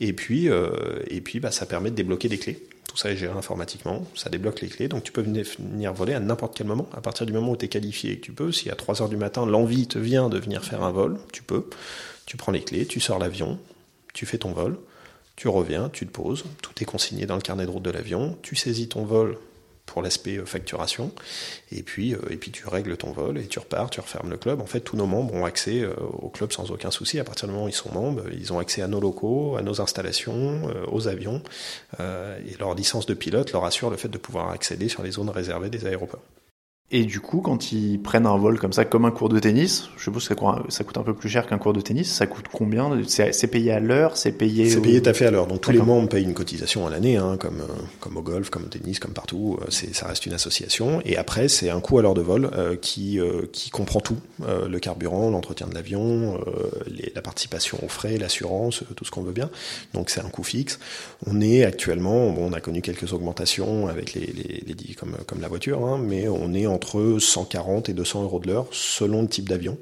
[0.00, 2.66] Et puis, euh, et puis bah, ça permet de débloquer des clés.
[2.96, 6.18] Tout ça est géré informatiquement, ça débloque les clés, donc tu peux venir voler à
[6.18, 6.88] n'importe quel moment.
[6.96, 9.02] À partir du moment où tu es qualifié et que tu peux, si à 3
[9.02, 11.68] heures du matin l'envie te vient de venir faire un vol, tu peux.
[12.24, 13.58] Tu prends les clés, tu sors l'avion,
[14.14, 14.78] tu fais ton vol,
[15.36, 18.38] tu reviens, tu te poses, tout est consigné dans le carnet de route de l'avion,
[18.40, 19.36] tu saisis ton vol
[19.86, 21.12] pour l'aspect euh, facturation.
[21.72, 24.36] Et puis, euh, et puis tu règles ton vol et tu repars, tu refermes le
[24.36, 24.60] club.
[24.60, 27.18] En fait, tous nos membres ont accès euh, au club sans aucun souci.
[27.18, 29.62] À partir du moment où ils sont membres, ils ont accès à nos locaux, à
[29.62, 31.40] nos installations, aux avions.
[31.98, 35.30] et leur licence de pilote leur assure le fait de pouvoir accéder sur les zones
[35.30, 36.22] réservées des aéroports.
[36.92, 39.88] Et du coup, quand ils prennent un vol comme ça, comme un cours de tennis,
[39.96, 40.34] je suppose que
[40.68, 42.08] ça coûte un peu plus cher qu'un cours de tennis.
[42.08, 45.32] Ça coûte combien C'est payé à l'heure C'est payé C'est payé tout à fait à
[45.32, 45.48] l'heure.
[45.48, 48.50] Donc tous les membres payent une cotisation à l'année, hein, comme euh, comme au golf,
[48.50, 49.58] comme au tennis, comme partout.
[49.62, 51.02] Euh, ça reste une association.
[51.04, 53.18] Et après, c'est un coût à l'heure de vol euh, qui
[53.52, 56.38] qui comprend tout le carburant, l'entretien de l'avion,
[57.14, 59.50] la participation aux frais, l'assurance, tout ce qu'on veut bien.
[59.92, 60.78] Donc c'est un coût fixe.
[61.26, 65.40] On est actuellement, bon, on a connu quelques augmentations avec les les, les comme comme
[65.40, 69.22] la voiture, hein, mais on est en entre 140 et 200 euros de l'heure selon
[69.22, 69.78] le type d'avion.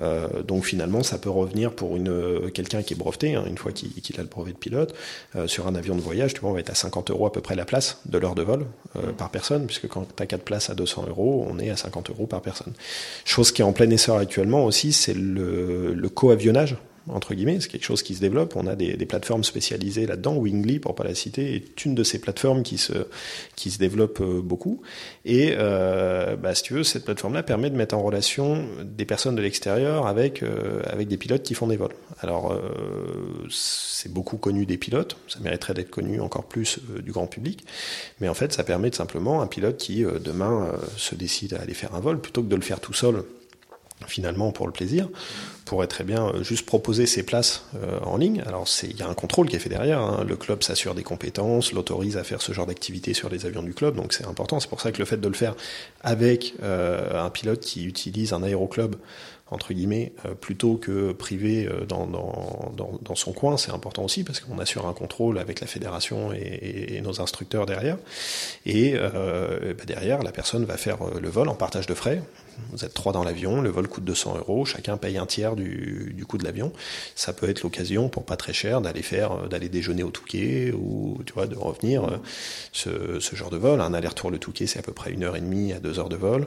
[0.00, 3.72] Euh, donc finalement, ça peut revenir pour une quelqu'un qui est breveté, hein, une fois
[3.72, 4.94] qu'il a le brevet de pilote,
[5.36, 7.32] euh, sur un avion de voyage, tu vois, on va être à 50 euros à
[7.32, 8.66] peu près la place de l'heure de vol
[8.96, 11.76] euh, par personne, puisque quand tu as 4 places à 200 euros, on est à
[11.76, 12.72] 50 euros par personne.
[13.24, 16.76] Chose qui est en plein essor actuellement aussi, c'est le, le co-avionnage
[17.08, 18.54] entre guillemets, c'est quelque chose qui se développe.
[18.56, 20.36] On a des, plateformes spécialisées là-dedans.
[20.36, 22.92] Wingly, pour pas la citer, est une de ces plateformes qui se
[23.56, 24.82] qui se développe euh, beaucoup.
[25.24, 29.34] Et euh, bah, si tu veux, cette plateforme-là permet de mettre en relation des personnes
[29.34, 31.94] de l'extérieur avec euh, avec des pilotes qui font des vols.
[32.20, 32.60] Alors
[33.48, 37.64] c'est beaucoup connu des pilotes, ça mériterait d'être connu encore plus du grand public.
[38.20, 41.74] Mais en fait, ça permet de simplement un pilote qui demain se décide à aller
[41.74, 43.24] faire un vol plutôt que de le faire tout seul
[44.06, 45.08] finalement pour le plaisir,
[45.70, 48.42] pourrait très bien euh, juste proposer ses places euh, en ligne.
[48.44, 50.00] Alors il y a un contrôle qui est fait derrière.
[50.00, 50.24] Hein.
[50.26, 53.72] Le club s'assure des compétences, l'autorise à faire ce genre d'activité sur les avions du
[53.72, 54.58] club, donc c'est important.
[54.58, 55.54] C'est pour ça que le fait de le faire
[56.02, 58.96] avec euh, un pilote qui utilise un aéroclub
[59.50, 64.58] entre guillemets, plutôt que privé dans, dans, dans, son coin, c'est important aussi parce qu'on
[64.58, 67.96] assure un contrôle avec la fédération et, nos instructeurs derrière.
[68.66, 72.22] Et bah, derrière, la personne va faire le vol en partage de frais.
[72.72, 76.12] Vous êtes trois dans l'avion, le vol coûte 200 euros, chacun paye un tiers du,
[76.14, 76.72] du coût de l'avion.
[77.14, 80.72] Ça peut être l'occasion, pour pas très cher, d'aller faire, euh, d'aller déjeuner au Touquet
[80.72, 82.16] ou tu vois, de revenir euh,
[82.72, 83.80] ce, ce genre de vol.
[83.80, 86.08] Un aller-retour le Touquet, c'est à peu près une heure et demie à deux heures
[86.08, 86.46] de vol.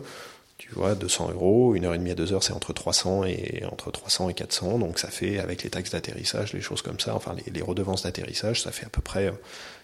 [0.66, 3.64] Tu vois, 200 euros, une heure et demie à deux heures, c'est entre 300 et
[3.70, 4.80] entre 300 et 400.
[4.80, 8.62] Donc ça fait, avec les taxes d'atterrissage, les choses comme ça, enfin les, redevances d'atterrissage,
[8.62, 9.34] ça fait à peu près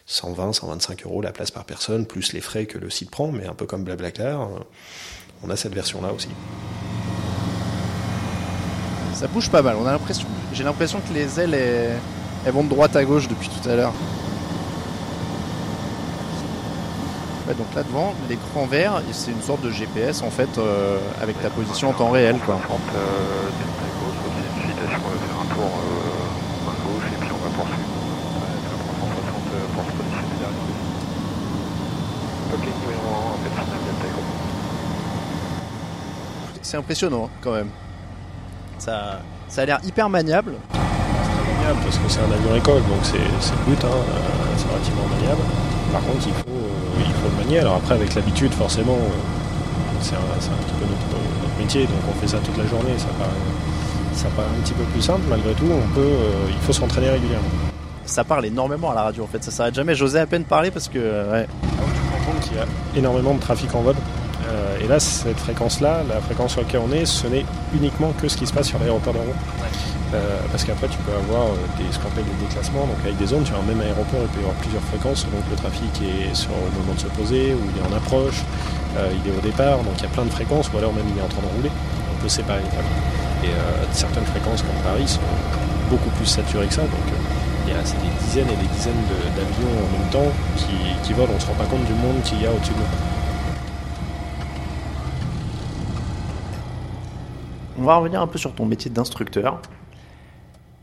[0.06, 3.46] 120, 125 euros la place par personne, plus les frais que le site prend, mais
[3.46, 4.50] un peu comme Blablacar
[5.44, 6.30] on a cette version-là aussi.
[9.16, 9.76] Ça bouge pas mal.
[9.76, 13.50] On a l'impression, j'ai l'impression que les ailes, elles, vont de droite à gauche depuis
[13.50, 13.94] tout à l'heure.
[17.56, 21.50] Donc là devant, l'écran vert, c'est une sorte de GPS en fait euh, avec ta
[21.50, 22.60] position en temps réel quoi.
[22.70, 23.50] On euh,
[24.38, 27.90] une vitesse, on va faire un tour euh, à gauche et puis on va poursuivre.
[28.36, 29.42] On va 360
[29.74, 30.68] pour se positionner derrière.
[32.54, 34.40] Ok, numéro 1, en fait, final de
[36.70, 37.70] c'est impressionnant hein, quand même.
[38.78, 40.54] Ça, ça a l'air hyper maniable.
[40.72, 44.70] C'est maniable parce que c'est un avion école, donc c'est le but, hein, euh, c'est
[44.70, 45.42] relativement maniable.
[45.92, 50.20] Par contre, il faut, euh, il faut Alors après, avec l'habitude, forcément, euh, c'est un,
[50.20, 52.94] petit peu notre, métier, donc on fait ça toute la journée.
[52.98, 53.32] Ça paraît,
[54.14, 56.14] ça paraît un petit peu plus simple, malgré tout, on peut,
[56.48, 57.50] il faut s'entraîner régulièrement.
[58.06, 59.94] Ça parle énormément à la radio en fait, ça s'arrête jamais.
[59.94, 60.98] J'osais à peine parler parce que.
[60.98, 61.48] Ouais.
[61.64, 61.82] Ah
[62.26, 62.66] rends compte qu'il y a
[62.98, 63.96] énormément de trafic en vol.
[64.50, 68.28] Euh, et là, cette fréquence-là, la fréquence sur laquelle on est, ce n'est uniquement que
[68.28, 69.34] ce qui se passe sur l'aéroport de Rouen.
[70.14, 73.18] Euh, parce qu'après, tu peux avoir euh, des, ce qu'on appelle des déclassements, donc avec
[73.18, 75.92] des zones, sur un même aéroport, il peut y avoir plusieurs fréquences, donc le trafic
[76.02, 78.42] est sur le moment de se poser, ou il est en approche,
[78.98, 81.18] il est au départ, donc il y a plein de fréquences, ou alors même il
[81.20, 81.70] est en train de rouler.
[81.70, 83.46] On peut séparer les trafics.
[83.46, 83.54] Et
[83.92, 85.22] certaines fréquences, comme Paris, sont
[85.92, 87.08] beaucoup plus saturées que ça, donc
[87.68, 89.04] il y a des dizaines et des dizaines
[89.38, 92.20] d'avions en même temps qui, qui volent, on ne se rend pas compte du monde
[92.24, 92.86] qu'il y a au-dessus de nous.
[97.80, 99.62] On va revenir un peu sur ton métier d'instructeur.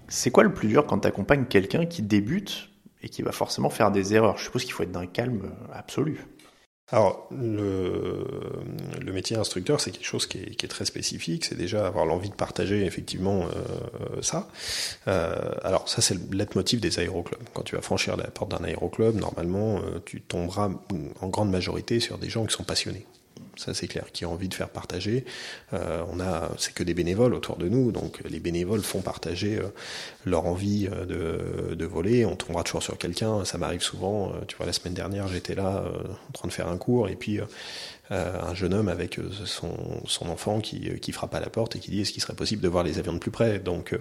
[0.09, 2.71] C'est quoi le plus dur quand tu accompagnes quelqu'un qui débute
[3.03, 4.39] et qui va forcément faire des erreurs?
[4.39, 6.25] Je suppose qu'il faut être d'un calme absolu.
[6.93, 11.45] Alors, le, métier instructeur, c'est quelque chose qui est, très spécifique.
[11.45, 14.49] C'est déjà avoir l'envie de partager effectivement euh, ça.
[15.09, 17.43] Euh, alors, ça, c'est le leitmotiv des aéroclubs.
[17.55, 20.71] Quand tu vas franchir la porte d'un aéroclub, normalement, euh, tu tomberas
[21.21, 23.05] en grande majorité sur des gens qui sont passionnés
[23.57, 25.25] ça c'est clair, qui ont envie de faire partager.
[25.73, 29.57] Euh, on a, c'est que des bénévoles autour de nous, donc les bénévoles font partager
[29.57, 29.69] euh,
[30.25, 32.25] leur envie euh, de, de, voler.
[32.25, 34.31] On tombera toujours sur quelqu'un, ça m'arrive souvent.
[34.31, 35.85] Euh, tu vois, la semaine dernière, j'étais là
[36.29, 37.41] en train de faire un cours et puis
[38.11, 39.75] un jeune homme avec son,
[40.07, 42.63] son enfant qui, qui frappe à la porte et qui dit est-ce qu'il serait possible
[42.63, 43.59] de voir les avions de plus près?
[43.59, 43.95] Donc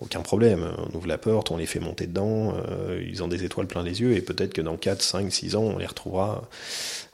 [0.00, 0.70] aucun problème.
[0.78, 3.82] On ouvre la porte, on les fait monter dedans, euh, ils ont des étoiles plein
[3.82, 6.48] les yeux, et peut-être que dans 4, 5, 6 ans, on les retrouvera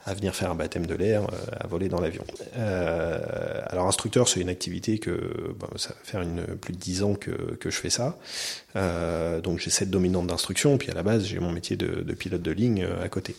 [0.05, 2.23] à venir faire un baptême de l'air, euh, à voler dans l'avion.
[2.57, 3.19] Euh,
[3.65, 5.19] alors instructeur, c'est une activité que
[5.77, 8.17] ça va faire une, plus de 10 ans que, que je fais ça.
[8.75, 12.43] Euh, donc j'ai cette dominante d'instruction, puis à la base j'ai mon métier de, pilote
[12.43, 13.35] de ligne à côté.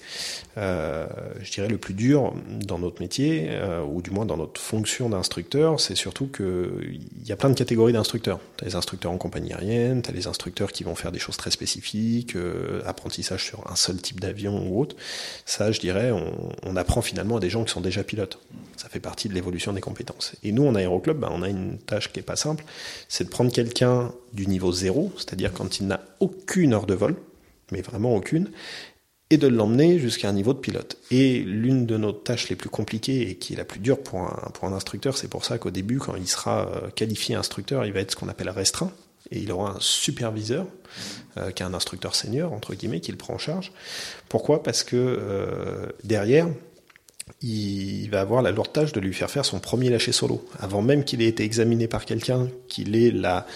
[0.56, 3.50] Je dirais le plus dur dans notre métier,
[3.88, 7.92] ou du moins dans notre fonction d'instructeur, c'est surtout qu'il y a plein de catégories
[7.92, 8.40] d'instructeurs.
[8.56, 11.18] Tu as les instructeurs en compagnie aérienne, tu as les instructeurs qui vont faire des
[11.18, 12.36] choses très spécifiques,
[12.84, 14.96] apprentissage sur un seul type d'avion ou autre.
[15.44, 18.38] Ça, je dirais, on, on, apprend finalement à des gens qui sont déjà pilotes.
[18.76, 20.34] Ça fait partie de l'évolution des compétences.
[20.42, 22.64] Et nous, en aéroclub, ben, on a une tâche qui est pas simple,
[23.08, 27.16] c'est de prendre quelqu'un du niveau zéro, c'est-à-dire quand il n'a aucune heure de vol,
[27.72, 28.50] mais vraiment aucune,
[29.30, 30.98] et de l'emmener jusqu'à un niveau de pilote.
[31.10, 34.20] Et l'une de nos tâches les plus compliquées et qui est la plus dure pour
[34.20, 37.84] un, pour un instructeur, c'est pour ça qu'au début, quand il sera euh, qualifié instructeur,
[37.86, 38.92] il va être ce qu'on appelle restreint,
[39.30, 40.66] et il aura un superviseur,
[41.36, 43.72] euh, qui est un instructeur senior, entre guillemets, qui le prend en charge.
[44.28, 44.62] Pourquoi?
[44.62, 46.48] Parce que euh, derrière,
[47.42, 50.44] il va avoir la lourde tâche de lui faire faire son premier lâcher solo.
[50.60, 53.46] Avant même qu'il ait été examiné par quelqu'un, qu'il ait la,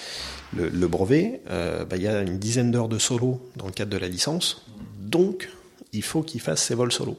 [0.56, 3.90] le, brevet, euh, bah, il y a une dizaine d'heures de solo dans le cadre
[3.90, 4.64] de la licence.
[4.98, 5.48] Donc,
[5.92, 7.16] il faut qu'il fasse ses vols solo.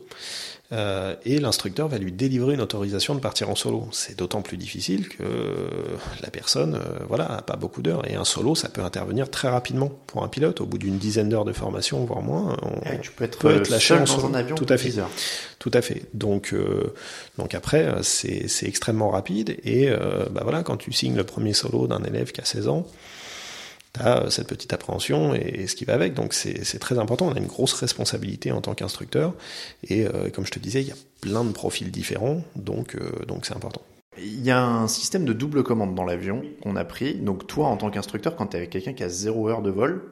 [0.74, 3.88] Euh, et l'instructeur va lui délivrer une autorisation de partir en solo.
[3.92, 5.24] C'est d'autant plus difficile que
[6.22, 8.10] la personne, euh, voilà, a pas beaucoup d'heures.
[8.10, 10.62] Et un solo, ça peut intervenir très rapidement pour un pilote.
[10.62, 13.56] Au bout d'une dizaine d'heures de formation, voire moins, on ouais, tu peux être, peut
[13.56, 14.24] être lâché en solo.
[14.24, 14.94] Dans un avion tout à fait.
[15.60, 16.04] Tout à fait.
[16.14, 16.94] Donc, euh,
[17.38, 19.58] donc après, c'est extrêmement rapide.
[19.64, 22.68] Et euh, bah voilà, quand tu signes le premier solo d'un élève qui a 16
[22.68, 22.88] ans,
[23.94, 26.14] tu as cette petite appréhension et, et, ce qui va avec.
[26.14, 27.28] Donc c'est très important.
[27.28, 29.34] On a une grosse responsabilité en tant qu'instructeur.
[29.88, 33.26] Et euh, comme je te disais, il y a plein de profils différents, donc euh,
[33.28, 33.82] donc c'est important.
[34.18, 37.16] Il y a un système de double commande dans l'avion qu'on a pris.
[37.16, 39.72] Donc toi, en tant qu'instructeur, quand tu es avec quelqu'un qui a zéro heure de
[39.72, 40.04] vol,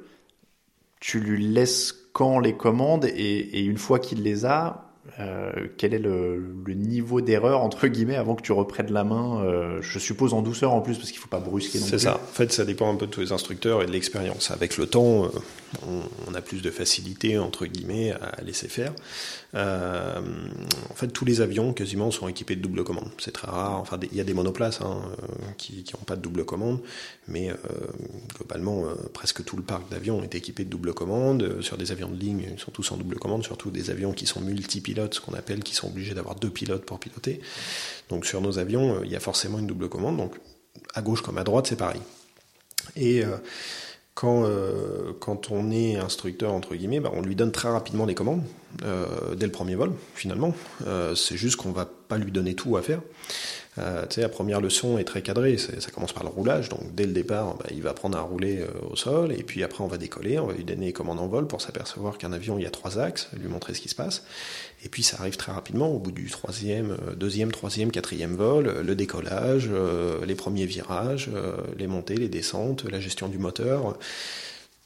[1.02, 4.89] tu lui laisses quand les commandes et, et une fois qu'il les a,
[5.20, 9.42] euh, quel est le, le niveau d'erreur entre guillemets avant que tu reprennes la main
[9.44, 11.80] euh, Je suppose en douceur en plus parce qu'il faut pas brusquer.
[11.80, 12.16] C'est ça.
[12.16, 14.52] En fait, ça dépend un peu de tous les instructeurs et de l'expérience.
[14.52, 15.30] Avec le temps, euh,
[15.88, 18.94] on, on, a plus de facilité entre guillemets à laisser faire.
[19.56, 20.20] Euh,
[20.90, 23.10] en fait, tous les avions quasiment sont équipés de double commande.
[23.18, 23.80] C'est très rare.
[23.80, 25.02] Enfin, il y a des monoplaces hein,
[25.58, 26.80] qui n'ont pas de double commande,
[27.28, 27.52] mais
[28.38, 31.62] globalement, presque tout le parc d'avions est équipé de double commande.
[31.62, 34.26] Sur des avions de ligne, ils sont tous en double commande, surtout des avions qui
[34.26, 37.42] sont multipilotes ce qu'on appelle, qui sont obligés d'avoir deux pilotes pour piloter.
[38.10, 40.18] Donc sur nos avions, euh, il y a forcément une double commande.
[40.18, 40.36] Donc
[40.94, 42.02] à gauche comme à droite, c'est pareil.
[42.96, 43.38] Et euh,
[44.20, 48.16] quand, euh, quand on est instructeur, entre guillemets, bah, on lui donne très rapidement les
[48.16, 48.44] commandes,
[48.84, 50.54] euh, dès le premier vol, finalement.
[50.86, 53.02] Euh, c'est juste qu'on va pas lui donner tout à faire.
[53.78, 57.14] Euh, la première leçon est très cadrée, ça commence par le roulage, donc dès le
[57.14, 60.38] départ, bah, il va apprendre à rouler au sol, et puis après on va décoller,
[60.38, 62.72] on va lui donner les commandes en vol pour s'apercevoir qu'un avion, il y a
[62.72, 64.24] trois axes, lui montrer ce qui se passe,
[64.84, 68.96] et puis ça arrive très rapidement, au bout du troisième, deuxième, troisième, quatrième vol, le
[68.96, 69.70] décollage,
[70.26, 71.30] les premiers virages,
[71.78, 73.98] les montées, les descentes, la gestion du moteur,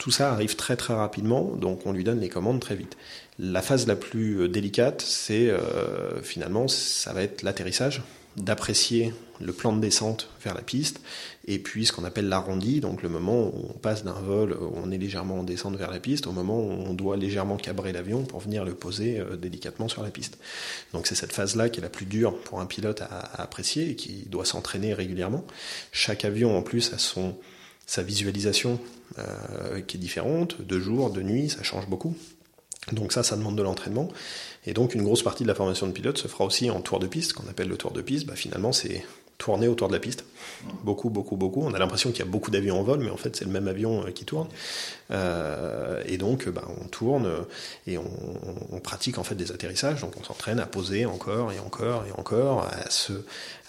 [0.04, 2.98] tout ça arrive très très rapidement, donc on lui donne les commandes très vite.
[3.40, 8.04] La phase la plus délicate, c'est euh, finalement, ça va être l'atterrissage,
[8.38, 11.02] d'apprécier le plan de descente vers la piste,
[11.48, 14.74] et puis ce qu'on appelle l'arrondi, donc le moment où on passe d'un vol où
[14.76, 17.92] on est légèrement en descente vers la piste, au moment où on doit légèrement cabrer
[17.92, 20.38] l'avion pour venir le poser euh, délicatement sur la piste.
[20.94, 23.96] Donc c'est cette phase-là qui est la plus dure pour un pilote à, apprécier et
[23.96, 25.44] qui doit s'entraîner régulièrement.
[25.92, 27.36] Chaque avion en plus a son
[27.86, 28.80] sa visualisation
[29.20, 32.16] euh, qui est différente, de jour, de nuit, ça change beaucoup.
[32.92, 34.10] Donc ça, ça demande de l'entraînement.
[34.66, 37.00] Et donc une grosse partie de la formation de pilote se fera aussi en tour
[37.00, 38.26] de piste, qu'on appelle le tour de piste.
[38.26, 39.06] Bah, finalement, c'est
[39.38, 40.26] tourner autour de la piste.
[40.84, 41.62] Beaucoup, beaucoup, beaucoup.
[41.62, 43.52] On a l'impression qu'il y a beaucoup d'avions en vol, mais en fait, c'est le
[43.52, 44.48] même avion euh, qui tourne.
[45.12, 47.30] Euh, et donc, bah, on tourne
[47.88, 50.02] et on, pratique en fait des atterrissages.
[50.02, 53.14] Donc, on s'entraîne à poser encore et encore et encore, à, se,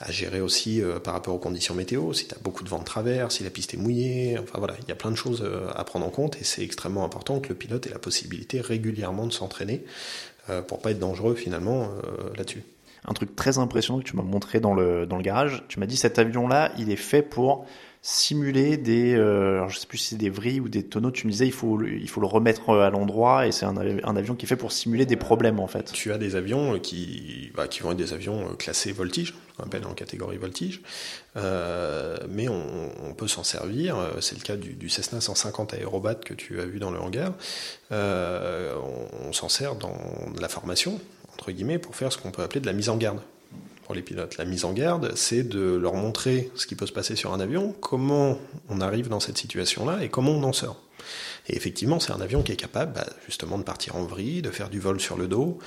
[0.00, 2.12] à gérer aussi euh, par rapport aux conditions météo.
[2.12, 4.74] Si tu as beaucoup de vent de travers, si la piste est mouillée, enfin voilà,
[4.82, 7.40] il y a plein de choses euh, à prendre en compte et c'est extrêmement important
[7.40, 9.84] que le pilote ait la possibilité régulièrement de s'entraîner
[10.50, 11.90] euh, pour pas être dangereux finalement
[12.36, 12.64] là-dessus
[13.06, 15.64] un truc très impressionnant que tu m'as montré dans le, dans le garage.
[15.68, 17.66] Tu m'as dit cet avion-là, il est fait pour
[18.06, 21.10] simuler des, euh, alors je sais plus si c'est des vrilles ou des tonneaux.
[21.10, 24.16] Tu me disais il faut il faut le remettre à l'endroit et c'est un, un,
[24.16, 25.90] avion qui est fait pour simuler des problèmes en fait.
[25.92, 29.86] Tu as des avions qui bah, qui vont être des avions classés voltige, qu'on appelle
[29.86, 30.82] en catégorie voltige,
[31.36, 33.96] euh, mais on, on peut s'en servir.
[34.20, 37.32] C'est le cas du, du, Cessna 150 Aerobat que tu as vu dans le hangar.
[37.90, 38.74] Euh,
[39.22, 39.96] on, on s'en sert dans
[40.38, 41.00] la formation
[41.34, 43.20] entre guillemets pour faire ce qu'on peut appeler de la mise en garde
[43.84, 44.38] pour les pilotes.
[44.38, 47.40] La mise en garde, c'est de leur montrer ce qui peut se passer sur un
[47.40, 50.80] avion, comment on arrive dans cette situation-là et comment on en sort.
[51.46, 54.50] Et effectivement, c'est un avion qui est capable bah, justement de partir en vrille, de
[54.50, 55.58] faire du vol sur le dos.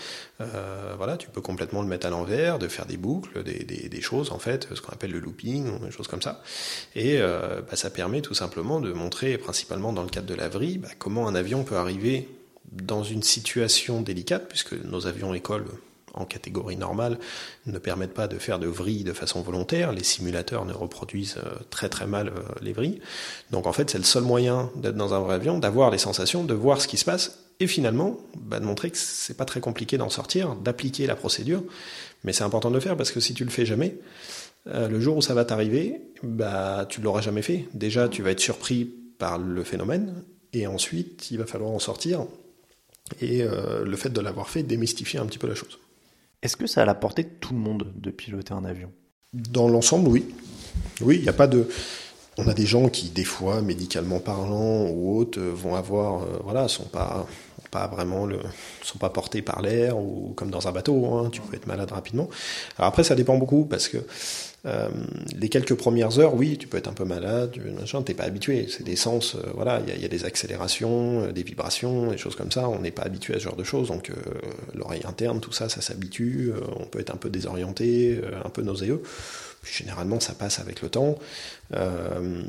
[0.41, 4.32] Euh, voilà, tu peux complètement le mettre à l'envers, de faire des boucles, des, choses
[4.32, 6.41] en fait, ce qu'on appelle le looping, des choses comme ça.
[6.95, 10.49] Et euh, bah, ça permet tout simplement de montrer, principalement dans le cadre de la
[10.49, 12.27] vrille, bah, comment un avion peut arriver
[12.71, 15.65] dans une situation délicate, puisque nos avions écoles
[16.17, 17.19] en catégorie normale
[17.65, 19.91] ne permettent pas de faire de vrilles de façon volontaire.
[19.91, 22.99] Les simulateurs ne reproduisent euh, très très mal euh, les vrilles.
[23.51, 26.43] Donc en fait, c'est le seul moyen d'être dans un vrai avion, d'avoir les sensations,
[26.43, 29.60] de voir ce qui se passe et finalement bah, de montrer que c'est pas très
[29.60, 31.63] compliqué d'en sortir, d'appliquer la procédure.
[32.23, 33.95] Mais c'est important de le faire parce que si tu le fais jamais,
[34.67, 37.65] euh, le jour où ça va t'arriver, bah tu l'auras jamais fait.
[37.73, 38.86] Déjà, tu vas être surpris
[39.19, 42.25] par le phénomène et ensuite, il va falloir en sortir.
[43.21, 45.79] Et le fait de l'avoir fait démystifie un petit peu la chose.
[46.41, 48.91] Est-ce que ça a la portée de tout le monde de piloter un avion?
[49.33, 50.25] Dans l'ensemble, oui.
[51.01, 51.67] Oui, il n'y a pas de.
[52.37, 56.67] On a des gens qui, des fois, médicalement parlant ou autres, vont avoir, euh, voilà,
[56.67, 57.25] sont pas,
[57.71, 58.39] pas vraiment le,
[58.83, 61.15] sont pas portés par l'air ou comme dans un bateau.
[61.15, 62.29] Hein, tu peux être malade rapidement.
[62.77, 63.97] Alors après, ça dépend beaucoup parce que
[64.67, 64.89] euh,
[65.39, 68.67] les quelques premières heures, oui, tu peux être un peu malade, machin, t'es pas habitué.
[68.69, 72.36] C'est des sens, euh, voilà, il y, a des accélérations, euh, des vibrations, des choses
[72.36, 72.67] comme ça.
[72.67, 74.12] On n'est pas habitué à ce genre de choses, donc
[74.73, 76.51] l'oreille interne, tout ça, ça s'habitue.
[76.80, 79.01] on peut être un peu désorienté, un peu nauséeux.
[79.71, 81.15] Généralement, ça passe avec le temps.
[81.75, 82.43] Euh,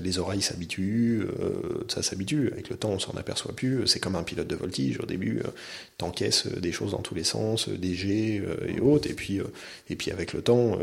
[0.00, 2.50] les oreilles s'habituent, euh, ça s'habitue.
[2.52, 3.86] Avec le temps, on s'en aperçoit plus.
[3.86, 4.98] C'est comme un pilote de voltige.
[5.00, 5.50] Au début, euh,
[5.98, 9.08] t'encaisses des choses dans tous les sens, des jets et autres.
[9.08, 9.40] Et puis,
[9.88, 10.78] et puis avec le temps,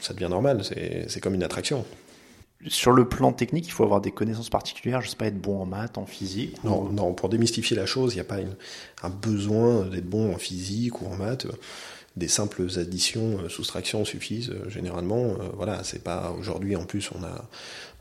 [0.00, 0.62] ça devient normal.
[0.64, 1.84] C'est comme une attraction.
[2.66, 5.00] Sur le plan technique, il faut avoir des connaissances particulières.
[5.00, 6.62] Je sais pas être bon en maths, en physique.
[6.62, 7.14] Non, non.
[7.14, 8.38] Pour démystifier la chose, il n'y a pas
[9.02, 11.46] un besoin d'être bon en physique ou en maths
[12.16, 15.32] des simples additions, euh, soustractions suffisent euh, généralement.
[15.32, 17.48] Euh, voilà, c'est pas aujourd'hui en plus on a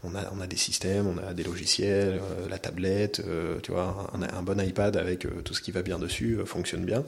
[0.02, 3.22] on a des systèmes, on a des logiciels, la tablette,
[3.62, 7.04] tu vois, un, bon iPad avec tout ce qui va bien dessus fonctionne bien.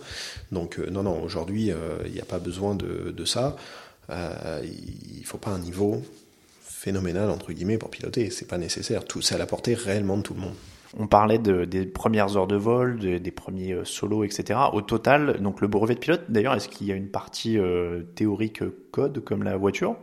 [0.52, 1.72] Donc non non, aujourd'hui
[2.06, 3.56] il n'y a pas besoin de, ça.
[4.10, 6.04] il faut pas un niveau
[6.62, 9.06] phénoménal entre guillemets pour piloter, c'est pas nécessaire.
[9.06, 10.56] Tout c'est à la portée réellement de tout le monde.
[10.98, 14.60] On parlait de, des premières heures de vol, de, des premiers euh, solos, etc.
[14.74, 18.02] Au total, donc le brevet de pilote, d'ailleurs, est-ce qu'il y a une partie euh,
[18.16, 19.96] théorique code comme la voiture?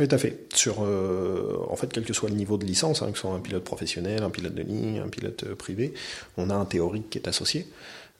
[0.00, 0.48] Oui, tout à fait.
[0.52, 3.32] Sur, euh, en fait, quel que soit le niveau de licence, hein, que ce soit
[3.32, 5.94] un pilote professionnel, un pilote de ligne, un pilote privé,
[6.36, 7.68] on a un théorique qui est associé.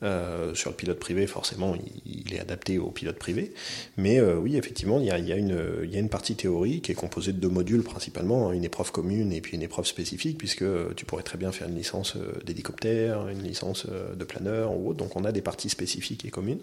[0.02, 3.54] Euh, sur le pilote privé, forcément, il, est adapté au pilote privé.
[3.96, 7.48] Mais euh, oui, effectivement, il y, a, une, partie théorique qui est composée de deux
[7.48, 10.64] modules principalement, une épreuve commune et puis une épreuve spécifique, puisque
[10.96, 14.90] tu pourrais très bien faire une licence euh, d'hélicoptère, une licence euh, de planeur ou
[14.90, 14.98] autre.
[14.98, 16.61] Donc on a des parties spécifiques et communes.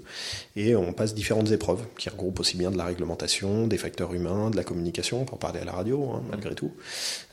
[0.55, 4.49] Et on passe différentes épreuves qui regroupent aussi bien de la réglementation, des facteurs humains,
[4.49, 6.73] de la communication, pour parler à la radio, hein, malgré tout.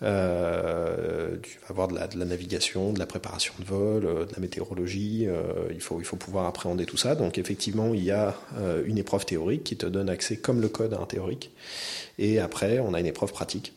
[0.03, 5.27] Euh, tu vas avoir de la, navigation, de la préparation de vol, de la météorologie.
[5.99, 7.15] Il faut pouvoir appréhender tout ça.
[7.15, 10.69] Donc effectivement, il y a euh, une épreuve théorique qui te donne accès comme le
[10.69, 11.51] code à un théorique.
[12.19, 13.75] Et après, on a une épreuve pratique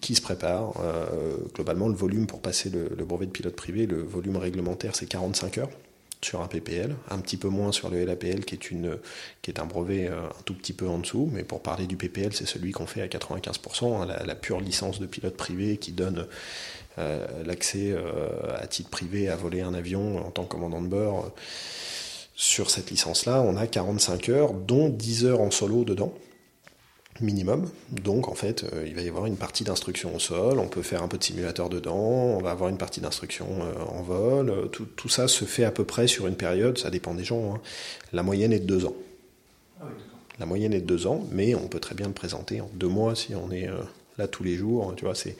[0.00, 0.74] qui se prépare.
[0.80, 5.06] Euh, globalement, le volume pour passer le, brevet de pilote privé, le volume réglementaire, c'est
[5.06, 5.70] 45 heures
[6.22, 8.98] sur un PPL, un petit peu moins sur le LAPL qui est, une,
[9.42, 11.96] qui est un brevet euh, un tout petit peu en dessous, mais pour parler du
[11.96, 15.90] PPL, c'est celui qu'on fait à 95%, hein, la, pure licence de pilote privé qui
[15.90, 16.26] donne
[16.98, 18.28] l'accès euh,
[18.60, 21.30] à titre privé à voler un avion en tant que commandant de bord.
[22.34, 26.12] Sur cette licence-là, on a 45 heures, dont 10 heures en solo dedans
[27.20, 27.68] minimum.
[27.90, 30.82] Donc en fait, euh, il va y avoir une partie d'instruction au sol, on peut
[30.82, 34.70] faire un peu de simulateur dedans, on va avoir une partie d'instruction euh, en vol.
[34.72, 37.54] Tout, tout, ça se fait à peu près sur une période, ça dépend des gens.
[37.54, 37.60] Hein.
[38.12, 38.96] La moyenne est de deux ans.
[39.80, 40.02] Ah oui,
[40.40, 42.88] La moyenne est de deux ans, mais on peut très bien le présenter en deux
[42.88, 43.68] mois si on est
[44.18, 44.94] là tous les jours.
[44.96, 45.36] Tu vois, c'est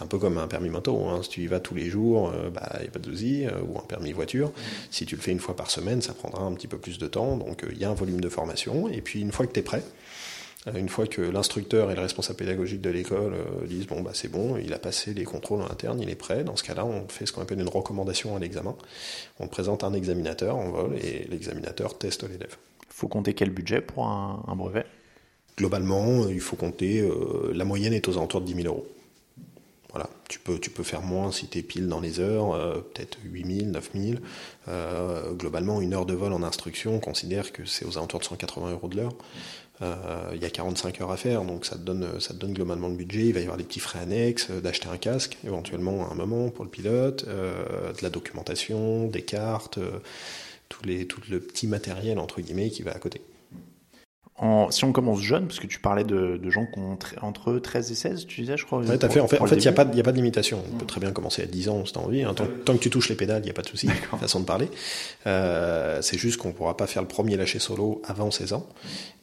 [0.00, 1.04] un peu comme un permis moto.
[1.06, 1.20] Hein.
[1.22, 3.46] Si tu y vas tous les jours, bah il y a pas de souci.
[3.68, 4.52] ou un permis voiture.
[4.90, 7.06] Si tu le fais une fois par semaine, ça prendra un petit peu plus de
[7.06, 7.36] temps.
[7.36, 8.88] Donc il y a un volume de formation.
[8.88, 9.82] Et puis une fois que tu es prêt,
[10.74, 14.28] une fois que l'instructeur et le responsable pédagogique de l'école euh, disent bon bah c'est
[14.28, 16.44] bon, il a passé les contrôles en interne, il est prêt.
[16.44, 18.76] Dans ce cas-là, on fait ce qu'on appelle une recommandation à l'examen.
[19.38, 22.56] On présente un examinateur en vol et l'examinateur teste l'élève.
[22.90, 24.84] Faut compter quel budget pour un, brevet?
[25.56, 27.00] Globalement, il faut compter.
[27.00, 28.86] Euh, la moyenne est aux alentours de 10 000 euros.
[29.92, 33.72] Voilà, tu peux, faire moins si tu es pile dans les heures, euh, peut-être 8000,
[33.72, 34.20] 9000.
[34.68, 38.24] Euh, globalement, une heure de vol en instruction, on considère que c'est aux alentours de
[38.24, 39.14] 180 euros de l'heure.
[39.82, 43.26] Euh, il y a 45 heures à faire, donc ça te, donne, globalement le budget.
[43.26, 46.14] Il va y avoir des petits frais annexes, euh, d'acheter un casque éventuellement à un
[46.14, 49.78] moment pour le pilote, euh, de la documentation, des cartes,
[50.68, 53.22] tout, tout le petit matériel entre guillemets qui va à côté
[54.70, 57.94] si on commence jeune, parce que tu parlais de, gens qui ont entre 13 et
[57.94, 58.78] 16, tu disais, je crois.
[58.78, 59.20] Oui, fait.
[59.20, 60.62] En fait, il n'y a, pas, a pas de limitation.
[60.72, 62.22] On peut très bien commencer à 10 ans si tu as envie.
[62.22, 62.34] Hein.
[62.34, 63.88] Tant, que tu touches les pédales, il n'y a pas de souci.
[64.20, 64.68] Façon de parler.
[65.26, 68.66] Euh, c'est juste qu'on ne pourra pas faire le premier lâcher solo avant 16 ans.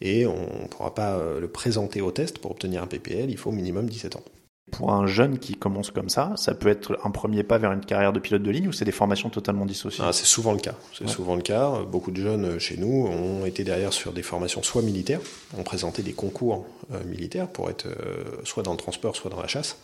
[0.02, 3.30] Et on ne pourra pas euh, le présenter au test pour obtenir un PPL.
[3.30, 4.24] Il faut au minimum 17 ans.
[4.72, 7.86] Pour un jeune qui commence comme ça, ça peut être un premier pas vers une
[7.86, 10.04] carrière de pilote de ligne ou c'est des formations totalement dissociées?
[10.06, 10.76] Ah, C'est souvent le cas.
[10.98, 11.84] C'est souvent le cas.
[11.84, 15.22] Beaucoup de jeunes chez nous ont été derrière sur des formations soit militaires,
[15.58, 19.42] ont présenté des concours euh, militaires pour être euh, soit dans le transport, soit dans
[19.42, 19.78] la chasse.